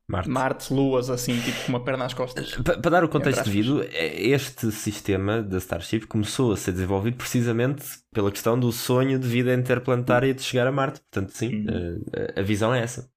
Marte. 0.08 0.30
Marte, 0.30 0.72
luas, 0.72 1.10
assim, 1.10 1.40
tipo 1.40 1.64
com 1.64 1.68
uma 1.70 1.84
perna 1.84 2.04
às 2.04 2.14
costas. 2.14 2.54
Para, 2.54 2.78
para 2.78 2.90
dar 2.92 3.04
o 3.04 3.08
contexto 3.08 3.42
devido, 3.42 3.82
é, 3.82 4.22
este 4.28 4.70
sistema 4.70 5.42
da 5.42 5.58
Starship 5.58 6.06
começou 6.06 6.52
a 6.52 6.56
ser 6.56 6.70
desenvolvido 6.70 7.16
precisamente 7.16 7.84
pela 8.14 8.30
questão 8.30 8.58
do 8.58 8.70
sonho 8.70 9.18
de 9.18 9.26
vida 9.26 9.52
interplanetária 9.52 10.32
de 10.32 10.42
chegar 10.42 10.68
a 10.68 10.72
Marte. 10.72 11.00
Portanto, 11.00 11.30
sim, 11.30 11.66
hum. 11.68 12.04
a, 12.36 12.40
a 12.40 12.42
visão 12.42 12.72
é 12.72 12.82
essa. 12.82 13.10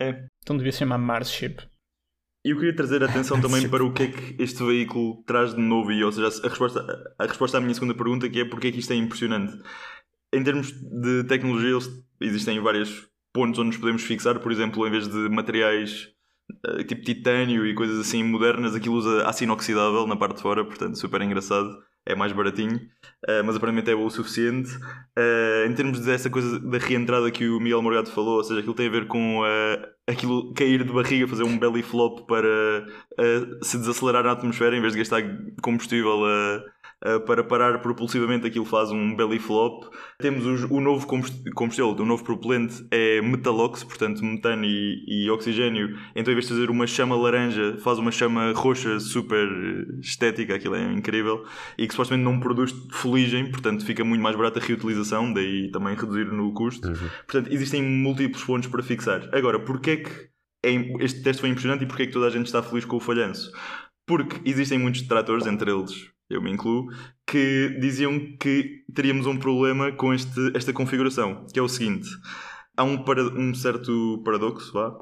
É. 0.00 0.26
Então 0.50 0.58
devia 0.58 0.72
se 0.72 0.78
chamar 0.78 0.98
Marship. 0.98 1.58
E 2.44 2.50
eu 2.50 2.56
queria 2.56 2.74
trazer 2.74 3.04
a 3.04 3.06
atenção 3.06 3.38
também 3.40 3.68
para 3.70 3.84
o 3.84 3.92
que 3.92 4.02
é 4.02 4.06
que 4.08 4.42
este 4.42 4.64
veículo 4.64 5.22
traz 5.22 5.54
de 5.54 5.60
novo, 5.60 5.92
e 5.92 6.02
ou 6.02 6.10
seja, 6.10 6.26
a 6.44 6.48
resposta, 6.48 7.14
a 7.16 7.24
resposta 7.24 7.58
à 7.58 7.60
minha 7.60 7.72
segunda 7.72 7.94
pergunta, 7.94 8.28
que 8.28 8.40
é 8.40 8.44
porque 8.44 8.66
é 8.66 8.72
que 8.72 8.80
isto 8.80 8.92
é 8.92 8.96
impressionante. 8.96 9.56
Em 10.34 10.42
termos 10.42 10.72
de 10.72 11.22
tecnologia, 11.22 11.78
existem 12.20 12.58
vários 12.58 13.06
pontos 13.32 13.60
onde 13.60 13.68
nos 13.68 13.76
podemos 13.76 14.02
fixar, 14.02 14.40
por 14.40 14.50
exemplo, 14.50 14.84
em 14.88 14.90
vez 14.90 15.06
de 15.06 15.28
materiais 15.28 16.08
eh, 16.66 16.82
tipo 16.82 17.02
titânio 17.02 17.64
e 17.64 17.72
coisas 17.72 18.00
assim 18.00 18.24
modernas, 18.24 18.74
aquilo 18.74 18.96
usa 18.96 19.28
aço 19.28 19.44
inoxidável 19.44 20.04
na 20.08 20.16
parte 20.16 20.38
de 20.38 20.42
fora, 20.42 20.64
portanto, 20.64 20.98
super 20.98 21.22
engraçado 21.22 21.80
é 22.10 22.14
mais 22.14 22.32
baratinho, 22.32 22.76
uh, 22.76 23.44
mas 23.44 23.56
aparentemente 23.56 23.90
é 23.90 23.94
o 23.94 24.10
suficiente. 24.10 24.70
Uh, 25.16 25.68
em 25.68 25.74
termos 25.74 26.00
dessa 26.00 26.28
coisa 26.28 26.58
da 26.58 26.78
reentrada 26.78 27.30
que 27.30 27.48
o 27.48 27.60
Miguel 27.60 27.82
Morgado 27.82 28.10
falou, 28.10 28.36
ou 28.36 28.44
seja, 28.44 28.60
aquilo 28.60 28.74
tem 28.74 28.88
a 28.88 28.90
ver 28.90 29.06
com 29.06 29.40
uh, 29.40 29.86
aquilo 30.06 30.52
cair 30.54 30.84
de 30.84 30.92
barriga, 30.92 31.28
fazer 31.28 31.44
um 31.44 31.58
belly 31.58 31.82
flop 31.82 32.26
para 32.26 32.86
se 33.62 33.78
desacelerar 33.78 34.24
na 34.24 34.32
atmosfera 34.32 34.76
em 34.76 34.80
vez 34.80 34.92
de 34.92 34.98
gastar 34.98 35.22
combustível 35.62 36.24
a 36.24 36.62
uh, 37.04 37.20
para 37.20 37.42
parar 37.42 37.80
propulsivamente 37.80 38.46
aquilo 38.46 38.64
faz 38.64 38.90
um 38.90 39.14
belly 39.14 39.38
flop. 39.38 39.84
Temos 40.18 40.44
os, 40.46 40.64
o 40.70 40.80
novo 40.80 41.06
combustível, 41.06 41.90
o 41.90 42.04
novo 42.04 42.24
propelente 42.24 42.86
é 42.90 43.20
metalox, 43.20 43.84
portanto 43.84 44.24
metano 44.24 44.64
e, 44.64 45.04
e, 45.06 45.30
oxigênio. 45.30 45.96
Então 46.14 46.32
em 46.32 46.34
vez 46.34 46.46
de 46.46 46.54
fazer 46.54 46.70
uma 46.70 46.86
chama 46.86 47.16
laranja, 47.16 47.76
faz 47.78 47.98
uma 47.98 48.10
chama 48.10 48.52
roxa 48.52 49.00
super 49.00 49.48
estética, 50.00 50.54
aquilo 50.54 50.74
é 50.74 50.92
incrível. 50.92 51.44
E 51.78 51.86
que 51.86 51.92
supostamente 51.92 52.24
não 52.24 52.40
produz 52.40 52.72
fuligem, 52.92 53.50
portanto 53.50 53.84
fica 53.84 54.04
muito 54.04 54.22
mais 54.22 54.36
barata 54.36 54.58
a 54.58 54.62
reutilização, 54.62 55.32
daí 55.32 55.70
também 55.70 55.94
reduzir 55.94 56.26
no 56.26 56.52
custo. 56.52 56.88
Uhum. 56.88 57.08
Portanto 57.26 57.52
existem 57.52 57.82
múltiplos 57.82 58.44
pontos 58.44 58.68
para 58.68 58.82
fixar. 58.82 59.28
Agora, 59.32 59.58
porquê 59.58 59.90
é 59.90 59.96
que 59.96 60.30
este 61.00 61.22
teste 61.22 61.40
foi 61.40 61.48
impressionante 61.48 61.84
e 61.84 61.86
porquê 61.86 62.02
é 62.02 62.06
que 62.06 62.12
toda 62.12 62.26
a 62.26 62.30
gente 62.30 62.46
está 62.46 62.62
feliz 62.62 62.84
com 62.84 62.96
o 62.96 63.00
falhanço? 63.00 63.50
Porque 64.06 64.36
existem 64.44 64.78
muitos 64.78 65.02
detratores, 65.02 65.46
entre 65.46 65.70
eles 65.70 66.10
eu 66.30 66.40
me 66.40 66.50
incluo, 66.50 66.88
que 67.26 67.76
diziam 67.80 68.36
que 68.38 68.84
teríamos 68.94 69.26
um 69.26 69.36
problema 69.36 69.92
com 69.92 70.14
este, 70.14 70.56
esta 70.56 70.72
configuração, 70.72 71.44
que 71.52 71.58
é 71.58 71.62
o 71.62 71.68
seguinte: 71.68 72.08
há 72.76 72.84
um, 72.84 73.02
para, 73.04 73.22
um 73.22 73.52
certo 73.52 74.22
paradoxo, 74.24 74.72
vá, 74.72 74.96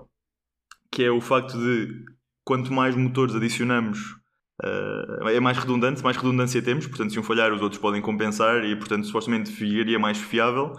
que 0.91 1.05
é 1.05 1.11
o 1.11 1.21
facto 1.21 1.57
de 1.59 2.05
quanto 2.45 2.73
mais 2.73 2.97
motores 2.97 3.35
adicionamos, 3.35 3.99
uh, 4.65 5.29
é 5.29 5.39
mais 5.39 5.59
redundante, 5.59 6.03
mais 6.03 6.17
redundância 6.17 6.63
temos, 6.63 6.87
portanto, 6.87 7.13
se 7.13 7.21
um 7.21 7.23
falhar, 7.23 7.53
os 7.53 7.61
outros 7.61 7.81
podem 7.81 8.01
compensar 8.01 8.65
e, 8.65 8.75
portanto, 8.75 9.07
supostamente 9.07 9.51
ficaria 9.51 9.99
mais 9.99 10.19
fiável. 10.19 10.73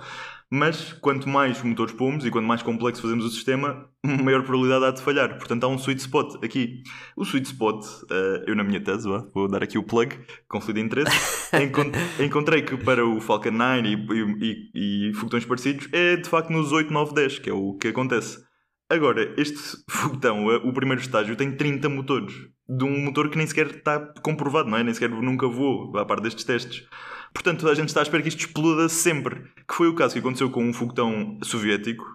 Mas 0.51 0.93
quanto 0.93 1.29
mais 1.29 1.62
motores 1.62 1.93
pomos 1.93 2.25
e 2.25 2.31
quanto 2.31 2.47
mais 2.47 2.63
complexo 2.63 3.03
fazemos 3.03 3.23
o 3.23 3.29
sistema, 3.29 3.88
maior 4.03 4.41
probabilidade 4.43 4.85
há 4.85 4.91
de 4.91 5.01
falhar. 5.01 5.38
Portanto, 5.38 5.63
há 5.63 5.67
um 5.67 5.77
sweet 5.77 6.01
spot 6.01 6.43
aqui. 6.43 6.81
O 7.15 7.23
sweet 7.23 7.45
spot, 7.45 7.85
uh, 7.85 8.43
eu 8.47 8.55
na 8.55 8.63
minha 8.63 8.81
tese, 8.81 9.07
vou 9.31 9.47
dar 9.47 9.62
aqui 9.62 9.77
o 9.77 9.83
plug, 9.83 10.17
conflito 10.47 10.77
de 10.77 10.81
interesse, 10.81 11.12
encontrei 12.23 12.63
que 12.63 12.77
para 12.77 13.05
o 13.05 13.21
Falcon 13.21 13.51
9 13.51 13.88
e, 13.88 13.93
e, 13.93 14.69
e, 14.73 15.09
e 15.09 15.13
foguetões 15.13 15.45
parecidos 15.45 15.88
é 15.91 16.15
de 16.15 16.27
facto 16.27 16.49
nos 16.49 16.71
8, 16.71 16.91
9, 16.91 17.13
10, 17.13 17.39
que 17.39 17.49
é 17.51 17.53
o 17.53 17.75
que 17.75 17.89
acontece. 17.89 18.43
Agora, 18.91 19.35
este 19.38 19.59
foguetão, 19.88 20.47
o 20.47 20.73
primeiro 20.73 20.99
estágio, 20.99 21.35
tem 21.35 21.55
30 21.55 21.88
motores. 21.89 22.33
De 22.67 22.83
um 22.83 23.05
motor 23.05 23.29
que 23.29 23.38
nem 23.38 23.45
sequer 23.45 23.67
está 23.67 23.99
comprovado, 24.23 24.67
não 24.67 24.79
é? 24.79 24.83
Nem 24.83 24.95
sequer 24.95 25.12
nunca 25.12 25.47
voou, 25.47 25.95
à 25.95 26.03
parte 26.05 26.23
destes 26.23 26.43
testes. 26.43 26.88
Portanto, 27.33 27.61
toda 27.61 27.71
a 27.71 27.75
gente 27.75 27.89
está 27.89 28.01
à 28.01 28.03
espera 28.03 28.21
que 28.21 28.29
isto 28.29 28.39
exploda 28.39 28.89
sempre. 28.89 29.43
Que 29.67 29.73
foi 29.73 29.87
o 29.87 29.95
caso 29.95 30.13
que 30.13 30.19
aconteceu 30.19 30.49
com 30.49 30.63
um 30.63 30.73
foguetão 30.73 31.37
soviético, 31.43 32.05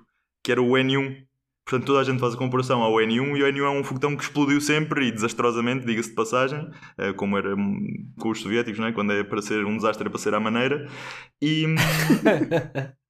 que 0.42 0.52
era 0.52 0.62
o 0.62 0.70
N1. 0.70 1.24
Portanto, 1.64 1.86
toda 1.86 2.00
a 2.00 2.04
gente 2.04 2.20
faz 2.20 2.34
a 2.34 2.36
comparação 2.36 2.82
ao 2.82 2.92
N1 2.94 3.36
e 3.36 3.42
o 3.42 3.46
N1 3.46 3.64
é 3.64 3.70
um 3.70 3.84
foguetão 3.84 4.14
que 4.14 4.22
explodiu 4.22 4.60
sempre 4.60 5.06
e 5.06 5.12
desastrosamente, 5.12 5.86
diga-se 5.86 6.10
de 6.10 6.14
passagem, 6.14 6.68
eh, 6.98 7.14
como 7.14 7.38
era 7.38 7.56
com 8.18 8.28
os 8.28 8.40
soviéticos, 8.40 8.78
não 8.78 8.88
é? 8.88 8.92
quando 8.92 9.12
é 9.12 9.24
para 9.24 9.40
ser 9.40 9.64
um 9.64 9.76
desastre 9.76 10.06
é 10.06 10.10
para 10.10 10.18
ser 10.18 10.34
à 10.34 10.40
maneira. 10.40 10.86
E. 11.40 11.66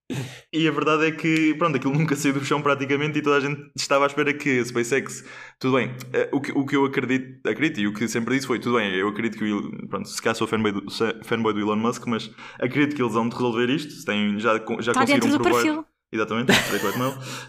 E 0.53 0.69
a 0.69 0.71
verdade 0.71 1.07
é 1.07 1.11
que, 1.11 1.55
pronto, 1.55 1.77
aquilo 1.77 1.95
nunca 1.95 2.15
saiu 2.15 2.35
do 2.35 2.45
chão 2.45 2.61
praticamente 2.61 3.19
e 3.19 3.23
toda 3.23 3.37
a 3.37 3.41
gente 3.41 3.71
estava 3.75 4.05
à 4.05 4.07
espera 4.07 4.33
que 4.35 4.61
a 4.61 4.65
SpaceX, 4.65 5.25
tudo 5.59 5.77
bem, 5.77 5.97
eh, 6.13 6.29
o 6.31 6.41
que, 6.41 6.53
o 6.53 6.65
que 6.67 6.77
eu 6.77 6.85
acredito, 6.85 7.49
acredito 7.49 7.81
e 7.81 7.87
o 7.89 7.95
que 7.95 8.07
sempre 8.07 8.35
disse 8.35 8.47
foi, 8.47 8.59
tudo 8.59 8.77
bem, 8.77 8.95
eu 8.95 9.09
acredito 9.09 9.39
que, 9.39 9.51
o, 9.51 9.89
pronto, 9.89 10.09
se 10.09 10.21
calhar 10.21 10.37
sou 10.37 10.47
fanboy 10.47 10.73
do, 10.73 10.85
fanboy 11.25 11.55
do 11.55 11.61
Elon 11.61 11.77
Musk, 11.77 12.07
mas 12.07 12.31
acredito 12.61 12.95
que 12.95 13.03
eles 13.03 13.15
vão 13.15 13.29
resolver 13.29 13.71
isto, 13.71 14.05
têm, 14.05 14.39
já, 14.39 14.55
já 14.81 14.93
Está 14.93 15.01
conseguiram 15.01 15.39
provar... 15.39 15.85
Exatamente, 16.15 16.53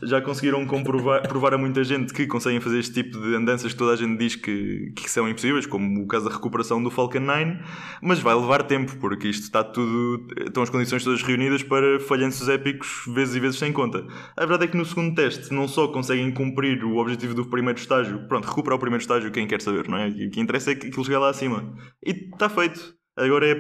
já 0.02 0.20
conseguiram 0.20 0.66
comprovar, 0.66 1.22
provar 1.28 1.54
a 1.54 1.58
muita 1.58 1.84
gente 1.84 2.12
que 2.12 2.26
conseguem 2.26 2.60
fazer 2.60 2.80
este 2.80 2.94
tipo 2.94 3.20
de 3.20 3.36
andanças 3.36 3.72
que 3.72 3.78
toda 3.78 3.94
a 3.94 3.96
gente 3.96 4.18
diz 4.18 4.36
que, 4.36 4.92
que 4.96 5.08
são 5.08 5.30
impossíveis, 5.30 5.68
como 5.68 6.02
o 6.02 6.08
caso 6.08 6.26
da 6.28 6.34
recuperação 6.34 6.82
do 6.82 6.90
Falcon 6.90 7.20
9, 7.20 7.60
mas 8.02 8.18
vai 8.18 8.34
levar 8.34 8.64
tempo, 8.64 8.98
porque 8.98 9.28
isto 9.28 9.44
está 9.44 9.64
tudo. 9.64 10.26
estão 10.48 10.64
as 10.64 10.72
condições 10.72 11.04
todas 11.04 11.22
reunidas 11.22 11.62
para 11.62 12.00
falhanços 12.00 12.50
épicos 12.50 13.04
vezes 13.14 13.36
e 13.36 13.40
vezes 13.40 13.60
sem 13.60 13.72
conta. 13.72 14.04
A 14.36 14.42
verdade 14.42 14.64
é 14.64 14.68
que 14.68 14.78
no 14.78 14.86
segundo 14.86 15.14
teste 15.14 15.54
não 15.54 15.68
só 15.68 15.88
conseguem 15.90 16.34
cumprir 16.34 16.84
o 16.84 16.98
objetivo 16.98 17.36
do 17.36 17.46
primeiro 17.46 17.78
estágio, 17.78 18.28
pronto, 18.28 18.48
recuperar 18.48 18.78
o 18.78 18.80
primeiro 18.80 19.04
estágio, 19.04 19.32
quem 19.32 19.46
quer 19.46 19.62
saber, 19.62 19.88
não 19.88 20.00
é? 20.00 20.08
O 20.08 20.32
que 20.32 20.40
interessa 20.40 20.72
é 20.72 20.76
que 20.76 20.88
aquilo 20.88 21.06
chegar 21.06 21.20
lá 21.20 21.30
acima. 21.30 21.72
E 22.04 22.30
está 22.34 22.50
feito. 22.50 22.96
Agora 23.18 23.48
é, 23.48 23.52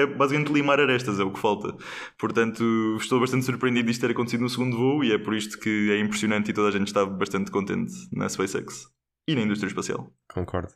é 0.00 0.06
basicamente 0.06 0.52
limar 0.52 0.80
arestas, 0.80 1.20
é 1.20 1.24
o 1.24 1.32
que 1.32 1.38
falta. 1.38 1.76
Portanto, 2.18 2.96
estou 3.00 3.20
bastante 3.20 3.44
surpreendido 3.44 3.86
disto 3.86 4.00
ter 4.00 4.10
acontecido 4.10 4.40
no 4.40 4.48
segundo 4.48 4.76
voo 4.76 5.04
e 5.04 5.12
é 5.12 5.18
por 5.18 5.34
isto 5.34 5.58
que 5.58 5.90
é 5.92 6.00
impressionante 6.00 6.50
e 6.50 6.54
toda 6.54 6.68
a 6.68 6.72
gente 6.72 6.88
está 6.88 7.06
bastante 7.06 7.50
contente 7.50 7.92
na 8.12 8.28
SpaceX 8.28 8.88
e 9.28 9.34
na 9.34 9.42
indústria 9.42 9.68
espacial. 9.68 10.12
Concordo. 10.32 10.72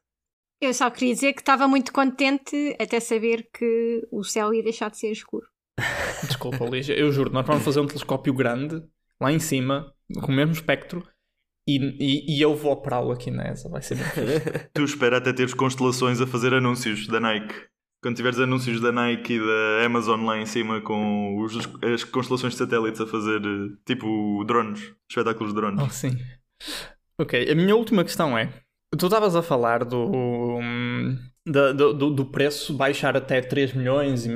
Eu 0.60 0.74
só 0.74 0.90
queria 0.90 1.14
dizer 1.14 1.32
que 1.32 1.40
estava 1.40 1.68
muito 1.68 1.92
contente 1.92 2.76
até 2.80 2.98
saber 2.98 3.48
que 3.52 4.06
o 4.10 4.24
céu 4.24 4.52
ia 4.52 4.62
deixar 4.62 4.90
de 4.90 4.98
ser 4.98 5.10
escuro. 5.10 5.46
Desculpa, 6.26 6.64
Lígia, 6.64 6.98
eu 6.98 7.12
juro, 7.12 7.30
nós 7.30 7.46
vamos 7.46 7.64
fazer 7.64 7.80
um 7.80 7.86
telescópio 7.86 8.34
grande 8.34 8.82
lá 9.20 9.32
em 9.32 9.38
cima, 9.38 9.92
com 10.20 10.32
o 10.32 10.34
mesmo 10.34 10.52
espectro, 10.52 11.06
e, 11.68 11.76
e, 11.76 12.36
e, 12.36 12.40
eu 12.40 12.56
vou 12.56 12.72
operá-lo 12.72 13.12
aqui 13.12 13.30
nessa, 13.30 13.68
vai 13.68 13.82
ser 13.82 13.96
bem 13.96 14.06
Tu 14.72 14.82
espera 14.82 15.18
até 15.18 15.34
teres 15.34 15.52
constelações 15.52 16.18
a 16.18 16.26
fazer 16.26 16.54
anúncios 16.54 17.06
da 17.06 17.20
Nike. 17.20 17.54
Quando 18.02 18.16
tiveres 18.16 18.38
anúncios 18.38 18.80
da 18.80 18.92
Nike 18.92 19.34
e 19.34 19.38
da 19.40 19.84
Amazon 19.86 20.24
lá 20.24 20.38
em 20.38 20.46
cima 20.46 20.80
com 20.80 21.36
os, 21.42 21.56
as 21.82 22.04
constelações 22.04 22.52
de 22.52 22.58
satélites 22.58 23.00
a 23.00 23.06
fazer 23.06 23.40
tipo 23.84 24.44
drones, 24.46 24.92
espetáculos 25.10 25.52
de 25.52 25.60
drones. 25.60 25.82
Oh, 25.84 25.90
sim. 25.90 26.16
Ok, 27.20 27.50
a 27.50 27.54
minha 27.56 27.74
última 27.74 28.04
questão 28.04 28.38
é: 28.38 28.52
tu 28.96 29.06
estavas 29.06 29.34
a 29.34 29.42
falar 29.42 29.84
do, 29.84 30.12
da- 31.44 31.72
do, 31.72 32.10
do- 32.10 32.26
preço 32.26 32.72
baixar 32.74 33.16
até 33.16 33.40
3 33.40 33.72
milhões, 33.72 34.26
e 34.26 34.30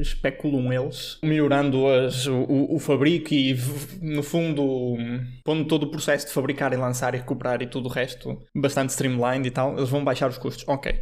especulam 0.00 0.70
eles, 0.70 1.18
melhorando 1.22 1.86
as, 1.86 2.26
o, 2.26 2.44
o- 2.74 2.78
fabrico 2.78 3.32
e, 3.32 3.56
no 4.02 4.22
fundo, 4.22 4.96
pondo 5.44 5.64
todo 5.66 5.84
o 5.84 5.90
processo 5.90 6.26
de 6.26 6.32
fabricar 6.34 6.72
e 6.72 6.76
lançar 6.76 7.14
e 7.14 7.18
recuperar 7.18 7.62
e 7.62 7.66
tudo 7.66 7.86
o 7.88 7.92
resto 7.92 8.38
bastante 8.54 8.90
streamlined 8.90 9.46
e 9.46 9.50
tal, 9.50 9.76
eles 9.78 9.88
vão 9.88 10.04
baixar 10.04 10.28
os 10.28 10.36
custos. 10.38 10.64
Ok. 10.68 11.00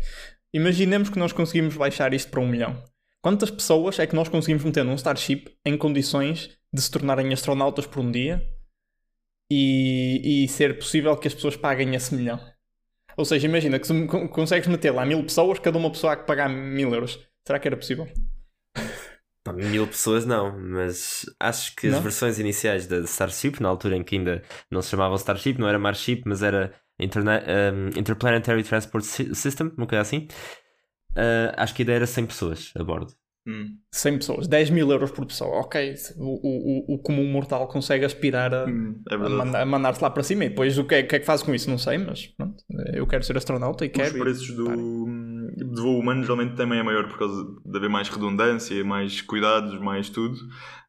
Imaginemos 0.53 1.11
que 1.11 1.19
nós 1.19 1.33
conseguimos 1.33 1.77
baixar 1.77 2.13
isto 2.15 2.31
para 2.31 2.41
um 2.41 2.49
milhão. 2.49 2.83
Quantas 3.21 3.51
pessoas 3.51 3.99
é 3.99 4.07
que 4.07 4.15
nós 4.15 4.29
conseguimos 4.29 4.65
meter 4.65 4.85
num 4.85 4.95
Starship 4.95 5.47
em 5.65 5.77
condições 5.77 6.51
de 6.73 6.81
se 6.81 6.91
tornarem 6.91 7.33
astronautas 7.33 7.87
por 7.87 8.01
um 8.01 8.11
dia 8.11 8.43
e, 9.51 10.45
e 10.45 10.49
ser 10.49 10.79
possível 10.79 11.17
que 11.17 11.29
as 11.29 11.35
pessoas 11.35 11.57
paguem 11.57 11.95
esse 11.95 12.15
milhão? 12.15 12.41
Ou 13.17 13.25
seja, 13.25 13.47
imagina 13.49 13.79
que 13.79 13.87
se 13.87 14.07
con- 14.07 14.29
consegues 14.29 14.69
meter 14.69 14.93
lá 14.93 15.05
mil 15.05 15.23
pessoas, 15.25 15.59
cada 15.59 15.77
uma 15.77 15.91
pessoa 15.91 16.13
há 16.13 16.17
que 16.17 16.27
pagar 16.27 16.49
mil 16.49 16.95
euros. 16.95 17.19
Será 17.47 17.59
que 17.59 17.67
era 17.67 17.77
possível? 17.77 18.09
Mil 19.55 19.87
pessoas 19.87 20.27
não, 20.27 20.59
mas 20.59 21.25
acho 21.41 21.75
que 21.75 21.87
as 21.87 21.95
Não? 21.95 22.03
versões 22.03 22.39
iniciais 22.39 22.87
da 22.87 22.99
Starship, 23.01 23.61
na 23.61 23.69
altura 23.71 23.97
em 23.97 24.05
que 24.05 24.17
ainda 24.17 24.43
não 24.71 24.83
se 24.83 24.91
chamava 24.91 25.15
Starship, 25.17 25.59
não 25.59 25.67
era 25.69 25.79
Marship, 25.79 26.23
mas 26.27 26.43
era 26.43 26.73
Interna- 27.01 27.43
um, 27.73 27.99
Interplanetary 27.99 28.63
Transport 28.65 29.05
Sy- 29.05 29.35
System, 29.35 29.73
uma 29.77 29.87
coisa 29.87 30.03
assim. 30.03 30.27
Uh, 31.13 31.53
acho 31.57 31.75
que 31.75 31.83
a 31.83 31.85
ideia 31.85 31.97
era 31.97 32.07
100 32.07 32.27
pessoas 32.27 32.73
a 32.77 32.83
bordo. 32.85 33.13
Hum. 33.47 33.79
100 33.91 34.19
pessoas, 34.19 34.47
10 34.47 34.69
mil 34.71 34.91
euros 34.91 35.11
por 35.11 35.25
pessoa. 35.25 35.61
Ok, 35.61 35.95
o, 36.19 36.93
o, 36.93 36.95
o 36.97 36.99
comum 36.99 37.25
mortal 37.25 37.67
consegue 37.67 38.05
aspirar 38.05 38.53
a, 38.53 38.67
Hum, 38.67 39.01
é 39.11 39.15
a, 39.15 39.17
verdade. 39.17 39.37
manda- 39.39 39.63
a 39.63 39.65
mandar-se 39.65 40.03
lá 40.03 40.11
para 40.11 40.23
cima. 40.23 40.45
E 40.45 40.51
depois 40.51 40.77
o 40.77 40.85
que, 40.85 40.95
é, 40.97 41.01
o 41.01 41.09
que 41.09 41.17
é 41.17 41.19
que 41.19 41.25
faz 41.25 41.43
com 41.43 41.55
isso? 41.55 41.71
Não 41.71 41.79
sei, 41.79 41.97
mas 41.97 42.27
pronto. 42.27 42.63
Eu 42.93 43.07
quero 43.07 43.25
ser 43.25 43.37
astronauta 43.39 43.85
e 43.87 43.89
Os 43.89 43.95
quero. 43.95 44.17
e- 44.17 44.21
preços 44.21 44.51
do, 44.55 44.65
pare. 44.67 44.77
de 45.75 45.81
voo 45.81 45.99
humano 45.99 46.23
geralmente 46.23 46.57
também 46.57 46.79
é 46.79 46.83
maior 46.83 47.09
por 47.09 47.19
causa 47.19 47.43
de 47.65 47.77
haver 47.79 47.89
mais 47.89 48.09
redundância, 48.11 48.85
mais 48.85 49.23
cuidados, 49.23 49.81
mais 49.81 50.11
tudo. 50.11 50.37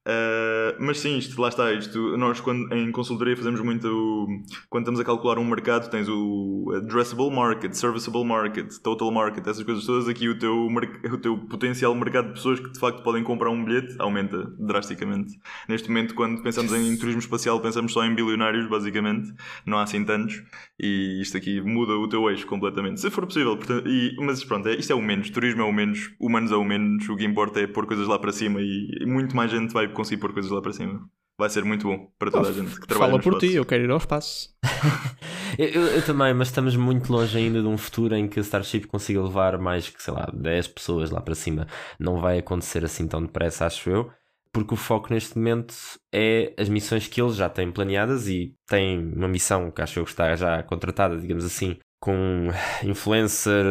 Uh, 0.10 0.76
mas 0.80 1.00
sim, 1.00 1.17
isto, 1.17 1.39
lá 1.39 1.50
está. 1.50 1.72
Isto, 1.72 2.17
nós, 2.17 2.41
quando, 2.41 2.74
em 2.74 2.91
consultoria, 2.91 3.38
fazemos 3.38 3.62
muito. 3.62 4.28
Quando 4.67 4.84
estamos 4.84 5.00
a 5.00 5.04
calcular 5.04 5.38
um 5.38 5.45
mercado, 5.45 5.89
tens 5.91 6.10
o 6.10 6.74
addressable 6.76 7.30
market, 7.30 7.74
serviceable 7.74 8.26
market, 8.26 8.74
total 8.82 9.12
market, 9.12 9.45
essas 9.45 9.63
coisas 9.63 9.86
todas. 9.86 10.08
Aqui 10.08 10.28
o 10.28 10.39
teu, 10.39 10.67
o 11.12 11.17
teu 11.17 11.38
potencial 11.38 11.93
mercado 11.93 12.30
de 12.30 12.34
pessoas 12.34 12.60
que 12.60 12.72
de 12.72 12.80
facto 12.80 13.04
podem 13.04 13.24
comprar 13.24 13.52
um 13.52 13.63
bilhete 13.63 13.95
aumenta 14.00 14.52
drasticamente. 14.58 15.39
Neste 15.67 15.89
momento, 15.89 16.15
quando 16.15 16.41
pensamos 16.41 16.74
em 16.74 16.98
turismo 16.98 17.19
espacial, 17.19 17.60
pensamos 17.60 17.93
só 17.93 18.04
em 18.04 18.15
bilionários, 18.15 18.67
basicamente. 18.67 19.32
Não 19.63 19.78
há 19.78 19.84
assim 19.84 20.04
tantos. 20.04 20.41
E 20.80 21.22
isto 21.22 21.38
aqui 21.38 21.62
muda 21.62 21.93
o 21.93 22.08
teu 22.08 22.28
eixo 22.32 22.48
completamente. 22.48 23.00
Se 23.00 23.12
for 23.12 23.28
possível. 23.28 23.56
Portanto, 23.58 23.88
e, 23.88 24.15
mas 24.22 24.43
pronto, 24.43 24.67
é, 24.69 24.76
isto 24.76 24.91
é 24.91 24.95
o 24.95 25.02
menos. 25.02 25.30
Turismo 25.30 25.62
é 25.62 25.65
o 25.65 25.72
menos. 25.72 26.10
Humanos 26.19 26.52
é 26.52 26.56
o 26.56 26.63
menos. 26.63 27.08
O 27.08 27.15
que 27.15 27.26
importa 27.26 27.60
é 27.60 27.67
pôr 27.67 27.86
coisas 27.86 28.08
lá 28.08 28.17
para 28.17 28.32
cima. 28.32 28.60
E, 28.60 28.89
e 29.02 29.06
muito 29.06 29.36
mais 29.36 29.52
gente 29.52 29.72
vai 29.72 29.88
conseguir 30.00 30.22
pôr 30.22 30.34
coisas 30.34 30.52
lá 30.52 30.62
para 30.62 30.74
cima. 30.74 31.08
Vai 31.38 31.50
ser 31.50 31.64
muito 31.64 31.88
bom 31.88 32.12
para 32.20 32.30
toda 32.32 32.50
a 32.50 32.52
gente 32.52 32.80
que 32.80 32.86
trabalha 32.88 33.12
Fala 33.12 33.18
no 33.18 33.24
por 33.24 33.40
ti, 33.40 33.54
eu 33.54 33.66
quero 33.66 33.84
ir 33.84 33.92
ao 33.92 33.98
espaço. 33.98 34.50
Eu, 35.58 35.68
eu- 35.68 35.88
eu 35.88 36.06
também, 36.06 36.34
mas 36.34 36.48
estamos 36.50 36.76
muito 36.76 37.12
longe 37.12 37.38
ainda 37.38 37.62
de 37.62 37.68
um 37.68 37.78
futuro 37.78 38.16
em 38.16 38.28
que 38.30 38.40
a 38.40 38.42
Starship 38.42 38.86
consiga 38.88 39.22
levar 39.22 39.58
mais 39.58 39.90
que, 39.90 40.02
sei 40.02 40.14
lá, 40.14 40.30
10 40.34 40.68
pessoas 40.68 41.10
lá 41.10 41.20
para 41.20 41.36
cima. 41.36 41.68
Não 42.00 42.22
vai 42.22 42.38
acontecer 42.38 42.86
assim 42.86 43.08
tão 43.08 43.22
depressa, 43.22 43.66
acho 43.66 43.90
eu, 43.90 44.10
porque 44.54 44.74
o 44.74 44.78
foco 44.78 45.12
neste 45.12 45.38
momento 45.38 45.74
é 46.14 46.54
as 46.58 46.70
missões 46.70 47.08
que 47.08 47.20
eles 47.22 47.36
já 47.36 47.50
têm 47.50 47.72
planeadas 47.72 48.28
e 48.28 48.56
têm 48.68 49.00
uma 49.14 49.28
missão 49.28 49.70
que 49.72 49.82
acho 49.82 50.00
eu 50.00 50.06
que 50.06 50.12
está 50.12 50.34
já 50.36 50.64
contratada, 50.64 51.18
digamos 51.18 51.44
assim, 51.44 51.78
com 52.00 52.48
influencer, 52.84 53.66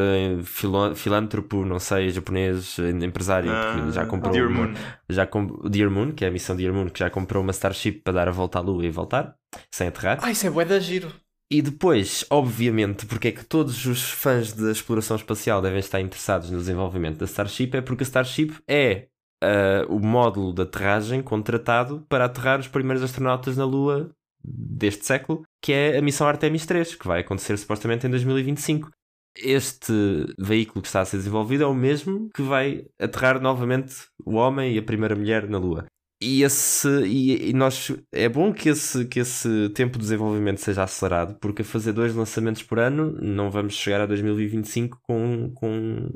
filântropo, 0.95 1.64
não 1.64 1.79
sei, 1.79 2.11
japonês, 2.11 2.77
empresário 2.79 3.51
que 3.51 3.93
já 3.93 4.03
Ah, 4.03 4.07
comprou 4.07 4.33
Dear 4.33 4.51
Moon. 4.51 4.75
já 5.09 5.27
com 5.27 5.47
Dear 5.69 5.91
Moon, 5.91 6.12
que 6.12 6.25
é 6.25 6.29
a 6.29 6.31
missão 6.31 6.55
Dear 6.57 6.73
Moon, 6.75 6.88
que 6.88 6.99
já 6.99 7.09
comprou 7.11 7.43
uma 7.43 7.53
Starship 7.53 8.01
para 8.03 8.12
dar 8.12 8.29
a 8.29 8.33
volta 8.33 8.59
à 8.59 8.61
Lua 8.61 8.85
e 8.85 8.91
voltar, 8.91 9.35
sem 9.73 9.88
aterrar. 9.88 10.19
Ah, 10.23 10.31
isso 10.31 10.47
é 10.47 10.51
bué 10.51 10.64
da 10.64 10.79
giro. 10.79 11.11
E 11.51 11.62
depois, 11.62 12.27
obviamente, 12.29 13.07
porque 13.07 13.29
é 13.29 13.33
que 13.33 13.45
todos 13.45 13.87
os 13.87 14.11
fãs 14.11 14.53
da 14.53 14.71
exploração 14.71 15.17
espacial 15.17 15.62
devem 15.62 15.79
estar 15.79 15.99
interessados 16.01 16.51
no 16.51 16.59
desenvolvimento 16.59 17.19
da 17.19 17.25
Starship, 17.25 17.71
é 17.75 17.81
porque 17.81 18.03
a 18.03 18.07
Starship 18.07 18.53
é 18.69 19.07
ah, 19.43 19.87
o 19.88 19.99
módulo 19.99 20.53
de 20.53 20.62
aterragem 20.62 21.23
contratado 21.23 22.05
para 22.09 22.27
aterrar 22.27 22.61
os 22.61 22.69
primeiros 22.69 23.03
astronautas 23.03 23.57
na 23.57 23.64
Lua 23.64 24.11
deste 24.42 25.05
século, 25.07 25.42
que 25.62 25.72
é 25.72 25.98
a 25.98 26.03
missão 26.03 26.27
Artemis 26.27 26.64
3, 26.66 26.94
que 26.94 27.07
vai 27.07 27.20
acontecer 27.20 27.57
supostamente 27.57 28.07
em 28.07 28.11
2025. 28.11 28.90
Este 29.37 29.92
veículo 30.38 30.83
que 30.83 30.88
está 30.88 31.01
a 31.01 31.05
ser 31.05 31.18
desenvolvido 31.18 31.62
é 31.64 31.66
o 31.66 31.74
mesmo 31.74 32.29
que 32.35 32.42
vai 32.42 32.85
aterrar 33.01 33.40
novamente 33.40 33.94
o 34.24 34.35
homem 34.35 34.74
e 34.74 34.79
a 34.79 34.83
primeira 34.83 35.14
mulher 35.14 35.48
na 35.48 35.59
Lua. 35.59 35.85
E, 36.20 36.42
esse, 36.42 36.88
e, 37.07 37.51
e 37.51 37.53
nós 37.53 37.94
é 38.12 38.29
bom 38.29 38.53
que 38.53 38.68
esse, 38.70 39.05
que 39.05 39.20
esse 39.20 39.68
tempo 39.68 39.92
de 39.98 40.01
desenvolvimento 40.03 40.59
seja 40.61 40.83
acelerado, 40.83 41.37
porque 41.40 41.62
a 41.62 41.64
fazer 41.64 41.92
dois 41.92 42.12
lançamentos 42.12 42.61
por 42.64 42.81
ano 42.81 43.16
não 43.22 43.48
vamos 43.53 43.74
chegar 43.74 44.01
a 44.01 44.07
2025 44.07 44.98
com, 45.03 45.53
com 45.55 46.09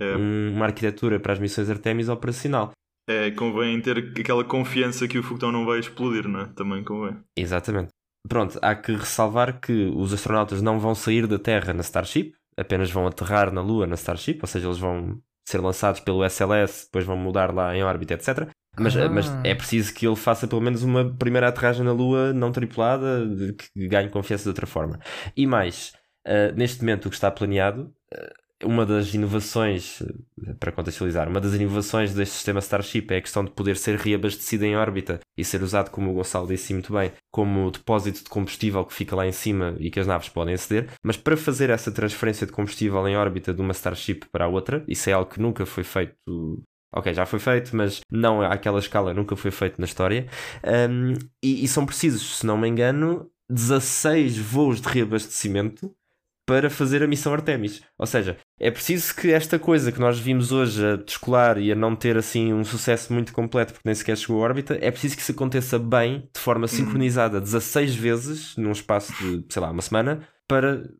É. 0.00 0.16
um- 0.16 0.54
uma 0.54 0.64
arquitetura 0.64 1.20
para 1.20 1.34
as 1.34 1.38
missões 1.38 1.68
Artemis 1.68 2.08
operacional. 2.08 2.72
É, 3.10 3.30
convém 3.32 3.80
ter 3.80 3.98
aquela 4.20 4.44
confiança 4.44 5.08
que 5.08 5.18
o 5.18 5.22
foguetão 5.22 5.50
não 5.50 5.64
vai 5.66 5.80
explodir, 5.80 6.28
não 6.28 6.40
é? 6.42 6.46
Também 6.54 6.84
convém. 6.84 7.16
Exatamente. 7.36 7.88
Pronto, 8.28 8.58
há 8.62 8.74
que 8.74 8.92
ressalvar 8.92 9.60
que 9.60 9.90
os 9.96 10.12
astronautas 10.12 10.62
não 10.62 10.78
vão 10.78 10.94
sair 10.94 11.26
da 11.26 11.38
Terra 11.38 11.72
na 11.72 11.80
Starship, 11.80 12.34
apenas 12.56 12.90
vão 12.90 13.06
aterrar 13.06 13.52
na 13.52 13.62
Lua 13.62 13.86
na 13.86 13.94
Starship, 13.96 14.38
ou 14.42 14.46
seja, 14.46 14.66
eles 14.68 14.78
vão 14.78 15.18
ser 15.48 15.58
lançados 15.60 16.00
pelo 16.00 16.22
SLS, 16.24 16.84
depois 16.84 17.04
vão 17.04 17.16
mudar 17.16 17.52
lá 17.52 17.74
em 17.74 17.82
órbita, 17.82 18.14
etc. 18.14 18.48
Mas, 18.78 18.96
Ah. 18.96 19.08
mas 19.08 19.26
é 19.44 19.54
preciso 19.54 19.92
que 19.92 20.06
ele 20.06 20.14
faça 20.14 20.46
pelo 20.46 20.60
menos 20.60 20.84
uma 20.84 21.04
primeira 21.16 21.48
aterragem 21.48 21.84
na 21.84 21.92
Lua 21.92 22.32
não 22.32 22.52
tripulada, 22.52 23.26
que 23.74 23.88
ganhe 23.88 24.08
confiança 24.08 24.44
de 24.44 24.50
outra 24.50 24.66
forma. 24.66 25.00
E 25.36 25.46
mais, 25.46 25.92
ah, 26.24 26.52
neste 26.54 26.80
momento 26.82 27.06
o 27.06 27.08
que 27.10 27.16
está 27.16 27.30
planeado, 27.30 27.92
ah, 28.14 28.32
uma 28.64 28.84
das 28.84 29.14
inovações, 29.14 30.02
para 30.58 30.72
contextualizar, 30.72 31.28
uma 31.28 31.40
das 31.40 31.54
inovações 31.54 32.14
deste 32.14 32.34
sistema 32.34 32.60
Starship 32.60 33.06
é 33.10 33.16
a 33.16 33.20
questão 33.20 33.44
de 33.44 33.50
poder 33.50 33.76
ser 33.76 33.96
reabastecido 33.96 34.64
em 34.64 34.76
órbita 34.76 35.20
e 35.36 35.44
ser 35.44 35.62
usado, 35.62 35.90
como 35.90 36.10
o 36.10 36.14
Gonçalo 36.14 36.46
disse 36.46 36.72
muito 36.72 36.92
bem, 36.92 37.12
como 37.30 37.70
depósito 37.70 38.24
de 38.24 38.30
combustível 38.30 38.84
que 38.84 38.94
fica 38.94 39.16
lá 39.16 39.26
em 39.26 39.32
cima 39.32 39.74
e 39.78 39.90
que 39.90 40.00
as 40.00 40.06
naves 40.06 40.28
podem 40.28 40.54
aceder. 40.54 40.90
Mas 41.02 41.16
para 41.16 41.36
fazer 41.36 41.70
essa 41.70 41.90
transferência 41.90 42.46
de 42.46 42.52
combustível 42.52 43.06
em 43.08 43.16
órbita 43.16 43.54
de 43.54 43.60
uma 43.60 43.72
Starship 43.72 44.26
para 44.30 44.44
a 44.44 44.48
outra, 44.48 44.84
isso 44.86 45.08
é 45.08 45.12
algo 45.12 45.30
que 45.30 45.40
nunca 45.40 45.64
foi 45.64 45.84
feito. 45.84 46.14
Ok, 46.92 47.14
já 47.14 47.24
foi 47.24 47.38
feito, 47.38 47.74
mas 47.76 48.00
não 48.10 48.42
àquela 48.42 48.80
escala 48.80 49.14
nunca 49.14 49.36
foi 49.36 49.52
feito 49.52 49.80
na 49.80 49.84
história. 49.84 50.26
Um, 50.64 51.14
e, 51.42 51.64
e 51.64 51.68
são 51.68 51.86
precisos, 51.86 52.38
se 52.38 52.46
não 52.46 52.58
me 52.58 52.68
engano, 52.68 53.30
16 53.48 54.38
voos 54.38 54.80
de 54.80 54.88
reabastecimento 54.88 55.94
para 56.50 56.68
fazer 56.68 57.00
a 57.00 57.06
missão 57.06 57.32
Artemis. 57.32 57.80
Ou 57.96 58.04
seja, 58.04 58.36
é 58.58 58.72
preciso 58.72 59.14
que 59.14 59.30
esta 59.30 59.56
coisa 59.56 59.92
que 59.92 60.00
nós 60.00 60.18
vimos 60.18 60.50
hoje 60.50 60.84
a 60.84 60.96
descolar 60.96 61.58
e 61.58 61.70
a 61.70 61.76
não 61.76 61.94
ter 61.94 62.16
assim 62.16 62.52
um 62.52 62.64
sucesso 62.64 63.12
muito 63.12 63.32
completo 63.32 63.72
porque 63.72 63.88
nem 63.88 63.94
sequer 63.94 64.16
chegou 64.18 64.42
à 64.42 64.46
órbita, 64.46 64.76
é 64.80 64.90
preciso 64.90 65.14
que 65.14 65.22
isso 65.22 65.30
aconteça 65.30 65.78
bem, 65.78 66.28
de 66.34 66.40
forma 66.40 66.66
sincronizada, 66.66 67.40
16 67.40 67.94
vezes 67.94 68.56
num 68.56 68.72
espaço 68.72 69.12
de, 69.12 69.44
sei 69.48 69.62
lá, 69.62 69.70
uma 69.70 69.80
semana, 69.80 70.26
para 70.48 70.90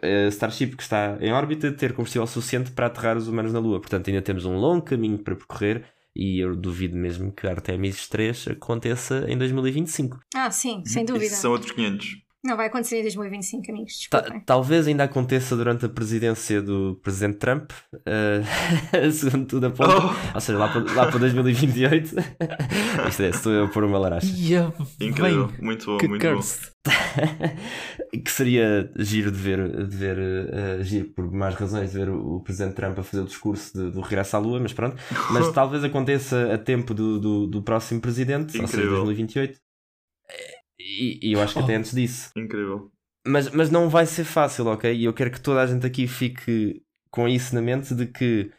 eh, 0.00 0.26
a 0.26 0.28
Starship 0.28 0.76
que 0.76 0.84
está 0.84 1.18
em 1.20 1.32
órbita 1.32 1.72
ter 1.72 1.92
combustível 1.92 2.28
suficiente 2.28 2.70
para 2.70 2.86
aterrar 2.86 3.16
os 3.16 3.26
humanos 3.26 3.52
na 3.52 3.58
Lua. 3.58 3.80
Portanto, 3.80 4.08
ainda 4.10 4.22
temos 4.22 4.44
um 4.44 4.56
longo 4.56 4.82
caminho 4.82 5.18
para 5.18 5.34
percorrer 5.34 5.86
e 6.14 6.38
eu 6.38 6.54
duvido 6.54 6.96
mesmo 6.96 7.32
que 7.32 7.48
a 7.48 7.50
Artemis 7.50 8.06
3 8.06 8.46
aconteça 8.52 9.24
em 9.26 9.36
2025. 9.36 10.20
Ah, 10.36 10.52
sim, 10.52 10.84
sem 10.86 11.04
dúvida. 11.04 11.24
Isso 11.24 11.42
são 11.42 11.50
outros 11.50 11.72
500. 11.72 12.23
Não 12.44 12.56
vai 12.58 12.66
acontecer 12.66 12.98
em 12.98 13.02
2025, 13.02 13.70
amigos. 13.70 14.06
Ta- 14.10 14.18
Desculpem. 14.20 14.42
talvez 14.44 14.86
ainda 14.86 15.04
aconteça 15.04 15.56
durante 15.56 15.86
a 15.86 15.88
presidência 15.88 16.60
do 16.60 17.00
presidente 17.02 17.38
Trump, 17.38 17.70
eh, 18.04 18.42
segundo 19.12 19.46
tudo 19.46 19.66
aponta. 19.68 19.94
Oh, 19.96 20.34
Ou 20.34 20.40
seja, 20.42 20.58
lá 20.58 20.68
para, 20.68 20.92
lá 20.92 21.06
para 21.10 21.18
2028. 21.20 22.14
Isto 23.08 23.22
é, 23.22 23.28
estou 23.30 23.50
eu 23.52 23.64
a 23.64 23.68
pôr 23.68 23.84
uma 23.84 23.98
laranja. 23.98 24.26
Ia 24.36 24.72
incrível. 25.00 25.46
bem, 25.46 25.56
Muito 25.64 25.86
bom, 25.86 25.96
que 25.96 26.06
muito 26.06 26.20
curse. 26.26 26.70
que 28.24 28.30
seria 28.30 28.90
giro 28.98 29.32
de 29.32 29.38
ver, 29.38 29.86
de 29.86 29.96
ver 29.96 30.18
eh, 30.18 30.82
giro 30.82 31.08
por 31.14 31.30
mais 31.32 31.54
razões, 31.54 31.92
de 31.92 31.98
ver 31.98 32.10
o, 32.10 32.36
o 32.36 32.40
presidente 32.42 32.74
Trump 32.74 32.98
a 32.98 33.02
fazer 33.02 33.22
o 33.22 33.26
discurso 33.26 33.72
de- 33.72 33.90
do 33.90 34.02
regresso 34.02 34.36
à 34.36 34.38
Lua, 34.38 34.60
mas 34.60 34.72
pronto. 34.74 34.96
Mas 35.30 35.50
talvez 35.50 35.82
aconteça 35.82 36.52
a 36.52 36.58
tempo 36.58 36.92
do, 36.92 37.18
do, 37.18 37.46
do 37.46 37.62
próximo 37.62 38.02
presidente, 38.02 38.60
ou 38.60 38.66
seja, 38.66 38.82
Incrível. 38.82 39.04
2028. 39.04 39.58
E, 40.78 41.18
e 41.22 41.32
eu 41.32 41.40
acho 41.42 41.54
que 41.54 41.60
até 41.60 41.74
Oh. 41.74 41.78
antes 41.78 41.94
disso. 41.94 42.30
Incrível. 42.36 42.90
Mas, 43.26 43.48
mas 43.50 43.70
não 43.70 43.88
vai 43.88 44.04
ser 44.06 44.24
fácil, 44.24 44.66
ok? 44.66 44.92
E 44.94 45.04
eu 45.04 45.12
quero 45.14 45.30
que 45.30 45.40
toda 45.40 45.62
a 45.62 45.66
gente 45.66 45.86
aqui 45.86 46.06
fique 46.06 46.82
com 47.10 47.26
isso 47.28 47.54
na 47.54 47.62
mente 47.62 47.94
de 47.94 48.06
que, 48.06 48.50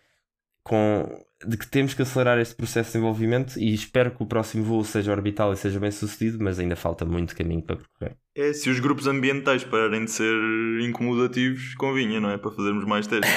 com, 0.63 1.23
de 1.45 1.55
que 1.57 1.67
temos 1.67 1.93
que 1.93 2.01
acelerar 2.01 2.39
este 2.39 2.55
processo 2.55 2.87
de 2.89 2.93
desenvolvimento 2.93 3.59
e 3.59 3.73
espero 3.73 4.09
que 4.11 4.23
o 4.23 4.25
próximo 4.25 4.63
voo 4.63 4.83
seja 4.83 5.11
orbital 5.11 5.53
e 5.53 5.57
seja 5.57 5.79
bem 5.79 5.91
sucedido, 5.91 6.43
mas 6.43 6.57
ainda 6.57 6.75
falta 6.75 7.05
muito 7.05 7.35
caminho 7.35 7.61
para 7.61 7.75
percorrer. 7.75 8.17
É, 8.35 8.53
se 8.53 8.69
os 8.69 8.79
grupos 8.79 9.05
ambientais 9.07 9.63
pararem 9.63 10.05
de 10.05 10.11
ser 10.11 10.33
incomodativos, 10.81 11.75
convinha, 11.75 12.19
não 12.19 12.31
é? 12.31 12.37
Para 12.37 12.51
fazermos 12.51 12.85
mais 12.85 13.05
testes. 13.07 13.29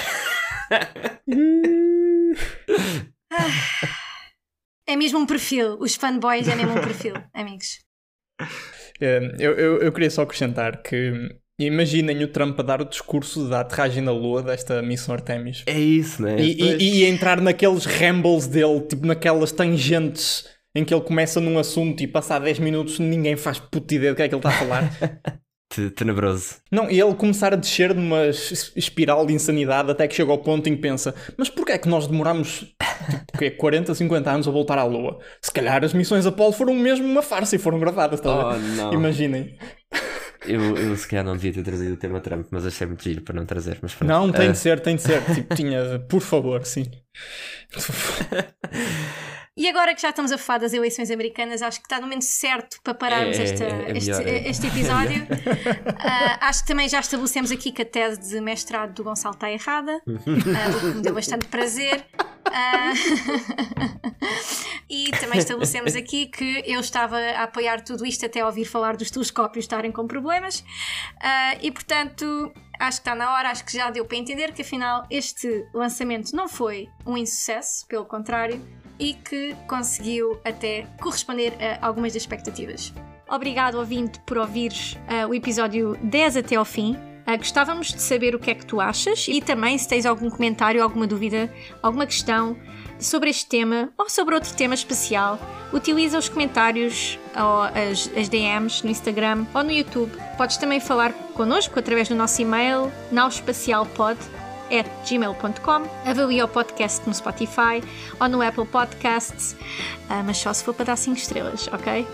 É 4.86 4.96
mesmo 4.96 5.18
um 5.18 5.26
perfil. 5.26 5.76
Os 5.78 5.94
fanboys 5.94 6.48
é 6.48 6.54
mesmo 6.56 6.72
um 6.72 6.80
perfil, 6.80 7.12
amigos. 7.34 7.80
É, 9.00 9.34
eu, 9.38 9.52
eu, 9.52 9.78
eu 9.82 9.92
queria 9.92 10.10
só 10.10 10.22
acrescentar 10.22 10.82
que 10.82 11.12
imaginem 11.58 12.22
o 12.24 12.28
Trump 12.28 12.58
a 12.58 12.62
dar 12.62 12.80
o 12.80 12.84
discurso 12.84 13.48
da 13.48 13.60
aterragem 13.60 14.02
na 14.02 14.12
Lua 14.12 14.42
desta 14.42 14.80
missão 14.82 15.14
Artemis. 15.14 15.62
É 15.66 15.78
isso, 15.78 16.22
né? 16.22 16.36
E, 16.40 16.60
e, 16.60 17.00
e 17.00 17.04
entrar 17.04 17.40
naqueles 17.40 17.84
rambles 17.84 18.46
dele, 18.46 18.80
tipo 18.80 19.06
naquelas 19.06 19.52
tangentes 19.52 20.46
em 20.74 20.84
que 20.84 20.94
ele 20.94 21.02
começa 21.02 21.40
num 21.40 21.58
assunto 21.58 22.02
e 22.02 22.06
passar 22.06 22.40
10 22.40 22.60
minutos 22.60 22.98
ninguém 22.98 23.36
faz 23.36 23.58
puta 23.58 23.94
ideia 23.94 24.12
do 24.12 24.16
que 24.16 24.22
é 24.22 24.28
que 24.28 24.34
ele 24.34 24.38
está 24.38 24.50
a 24.50 24.52
falar. 24.52 25.38
Tenebroso. 25.94 26.56
Não, 26.72 26.90
e 26.90 26.98
ele 26.98 27.14
começar 27.14 27.52
a 27.52 27.56
descer 27.56 27.94
numa 27.94 28.26
espiral 28.26 29.26
de 29.26 29.34
insanidade 29.34 29.90
até 29.90 30.08
que 30.08 30.14
chega 30.14 30.32
ao 30.32 30.38
ponto 30.38 30.66
em 30.68 30.74
que 30.74 30.80
pensa: 30.80 31.14
mas 31.36 31.50
porquê 31.50 31.72
é 31.72 31.78
que 31.78 31.88
nós 31.88 32.06
demoramos 32.06 32.74
tipo, 33.38 33.56
40, 33.56 33.94
50 33.94 34.30
anos 34.30 34.48
a 34.48 34.50
voltar 34.50 34.78
à 34.78 34.84
Lua? 34.84 35.18
Se 35.40 35.50
calhar 35.52 35.84
as 35.84 35.92
missões 35.92 36.26
Apollo 36.26 36.52
foram 36.52 36.74
mesmo 36.74 37.06
uma 37.06 37.22
farsa 37.22 37.56
e 37.56 37.58
foram 37.58 37.78
gravadas, 37.78 38.20
tá 38.20 38.50
oh, 38.50 38.58
não. 38.76 38.92
Imaginem. 38.92 39.56
Eu, 40.46 40.76
eu 40.76 40.96
se 40.96 41.06
calhar 41.06 41.24
não 41.24 41.34
devia 41.34 41.52
ter 41.52 41.62
trazido 41.62 41.94
o 41.94 41.96
tema 41.96 42.20
Trump, 42.20 42.46
mas 42.50 42.64
achei 42.64 42.86
muito 42.86 43.02
giro 43.02 43.22
para 43.22 43.34
não 43.34 43.44
trazer. 43.44 43.78
Mas 43.82 43.94
pronto. 43.94 44.08
Não, 44.08 44.30
tem 44.32 44.48
uh... 44.48 44.52
de 44.52 44.58
ser, 44.58 44.80
tem 44.80 44.96
de 44.96 45.02
ser. 45.02 45.22
Tipo, 45.34 45.54
tinha, 45.54 45.98
por 46.08 46.20
favor, 46.20 46.64
sim. 46.64 46.86
E 49.58 49.68
agora 49.68 49.92
que 49.92 50.00
já 50.00 50.10
estamos 50.10 50.30
a 50.30 50.38
falar 50.38 50.58
das 50.58 50.72
eleições 50.72 51.10
americanas, 51.10 51.62
acho 51.62 51.80
que 51.80 51.86
está 51.86 51.96
no 51.96 52.02
momento 52.02 52.24
certo 52.24 52.80
para 52.80 52.94
pararmos 52.94 53.36
é, 53.36 53.42
esta, 53.42 53.64
é, 53.64 53.90
é 53.90 53.96
este, 53.96 54.10
melhor, 54.10 54.28
este, 54.46 54.66
episódio. 54.68 55.22
uh, 55.24 56.38
acho 56.42 56.62
que 56.62 56.68
também 56.68 56.88
já 56.88 57.00
estabelecemos 57.00 57.50
aqui 57.50 57.72
que 57.72 57.82
a 57.82 57.84
tese 57.84 58.20
de 58.20 58.40
mestrado 58.40 58.94
do 58.94 59.02
Gonçalo 59.02 59.34
está 59.34 59.50
errada, 59.50 60.00
uh, 60.06 60.76
o 60.76 60.80
que 60.80 60.86
me 60.98 61.02
deu 61.02 61.12
bastante 61.12 61.48
prazer. 61.48 62.06
Uh, 62.46 62.94
e 64.88 65.10
também 65.20 65.40
estabelecemos 65.40 65.96
aqui 65.96 66.26
que 66.26 66.62
eu 66.64 66.78
estava 66.78 67.18
a 67.18 67.42
apoiar 67.42 67.80
tudo 67.80 68.06
isto 68.06 68.24
até 68.24 68.44
ouvir 68.44 68.64
falar 68.64 68.96
dos 68.96 69.10
telescópios 69.10 69.64
estarem 69.64 69.90
com 69.90 70.06
problemas. 70.06 70.64
e 71.60 71.72
portanto, 71.72 72.52
acho 72.78 72.98
que 72.98 73.08
está 73.08 73.16
na 73.16 73.34
hora, 73.34 73.50
acho 73.50 73.64
que 73.64 73.72
já 73.72 73.90
deu 73.90 74.04
para 74.04 74.16
entender 74.16 74.52
que 74.52 74.62
afinal 74.62 75.04
este 75.10 75.66
lançamento 75.74 76.32
não 76.32 76.48
foi 76.48 76.88
um 77.04 77.16
insucesso, 77.18 77.84
pelo 77.88 78.04
contrário 78.04 78.64
e 78.98 79.14
que 79.14 79.54
conseguiu 79.66 80.40
até 80.44 80.86
corresponder 81.00 81.52
a 81.60 81.86
algumas 81.86 82.12
das 82.12 82.22
expectativas. 82.22 82.92
Obrigado, 83.28 83.76
ouvinte, 83.76 84.18
por 84.20 84.38
ouvires 84.38 84.94
uh, 84.94 85.28
o 85.28 85.34
episódio 85.34 85.98
10 86.02 86.38
até 86.38 86.56
ao 86.56 86.64
fim. 86.64 86.94
Uh, 87.26 87.36
gostávamos 87.36 87.88
de 87.88 88.00
saber 88.00 88.34
o 88.34 88.38
que 88.38 88.50
é 88.50 88.54
que 88.54 88.64
tu 88.64 88.80
achas 88.80 89.26
e 89.28 89.42
também 89.42 89.76
se 89.76 89.86
tens 89.86 90.06
algum 90.06 90.30
comentário, 90.30 90.82
alguma 90.82 91.06
dúvida, 91.06 91.52
alguma 91.82 92.06
questão 92.06 92.56
sobre 92.98 93.28
este 93.30 93.46
tema 93.46 93.90
ou 93.98 94.08
sobre 94.08 94.34
outro 94.34 94.52
tema 94.54 94.74
especial, 94.74 95.38
utiliza 95.72 96.18
os 96.18 96.28
comentários 96.28 97.18
ou 97.36 97.62
as, 97.62 98.10
as 98.16 98.28
DMs 98.28 98.82
no 98.82 98.90
Instagram 98.90 99.46
ou 99.54 99.62
no 99.62 99.70
YouTube. 99.70 100.10
Podes 100.36 100.56
também 100.56 100.80
falar 100.80 101.12
connosco 101.34 101.78
através 101.78 102.08
do 102.08 102.14
nosso 102.14 102.40
e-mail 102.40 102.90
nauspacialpod.com 103.12 104.37
gmail.com, 105.06 106.08
avalie 106.08 106.42
o 106.42 106.48
podcast 106.48 107.06
no 107.06 107.14
Spotify 107.14 107.82
ou 108.20 108.28
no 108.28 108.42
Apple 108.42 108.66
Podcasts, 108.66 109.52
uh, 110.10 110.22
mas 110.24 110.38
só 110.38 110.52
se 110.52 110.64
for 110.64 110.74
para 110.74 110.86
dar 110.86 110.96
5 110.96 111.16
estrelas, 111.16 111.68
ok? 111.72 112.02
Uh, 112.02 112.06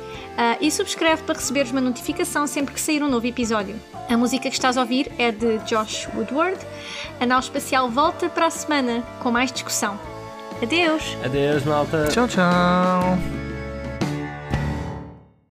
e 0.60 0.70
subscreve 0.70 1.22
para 1.22 1.34
receberes 1.34 1.70
uma 1.70 1.80
notificação 1.80 2.46
sempre 2.46 2.74
que 2.74 2.80
sair 2.80 3.02
um 3.02 3.08
novo 3.08 3.26
episódio. 3.26 3.76
A 4.08 4.16
música 4.16 4.48
que 4.48 4.54
estás 4.54 4.76
a 4.76 4.82
ouvir 4.82 5.10
é 5.18 5.32
de 5.32 5.58
Josh 5.60 6.08
Woodward. 6.14 6.58
A 7.20 7.26
Nau 7.26 7.38
Espacial 7.38 7.88
volta 7.88 8.28
para 8.28 8.46
a 8.46 8.50
semana 8.50 9.02
com 9.20 9.30
mais 9.30 9.50
discussão. 9.50 9.98
Adeus! 10.62 11.16
Adeus, 11.24 11.64
malta! 11.64 12.08
Tchau, 12.08 12.28
tchau! 12.28 13.43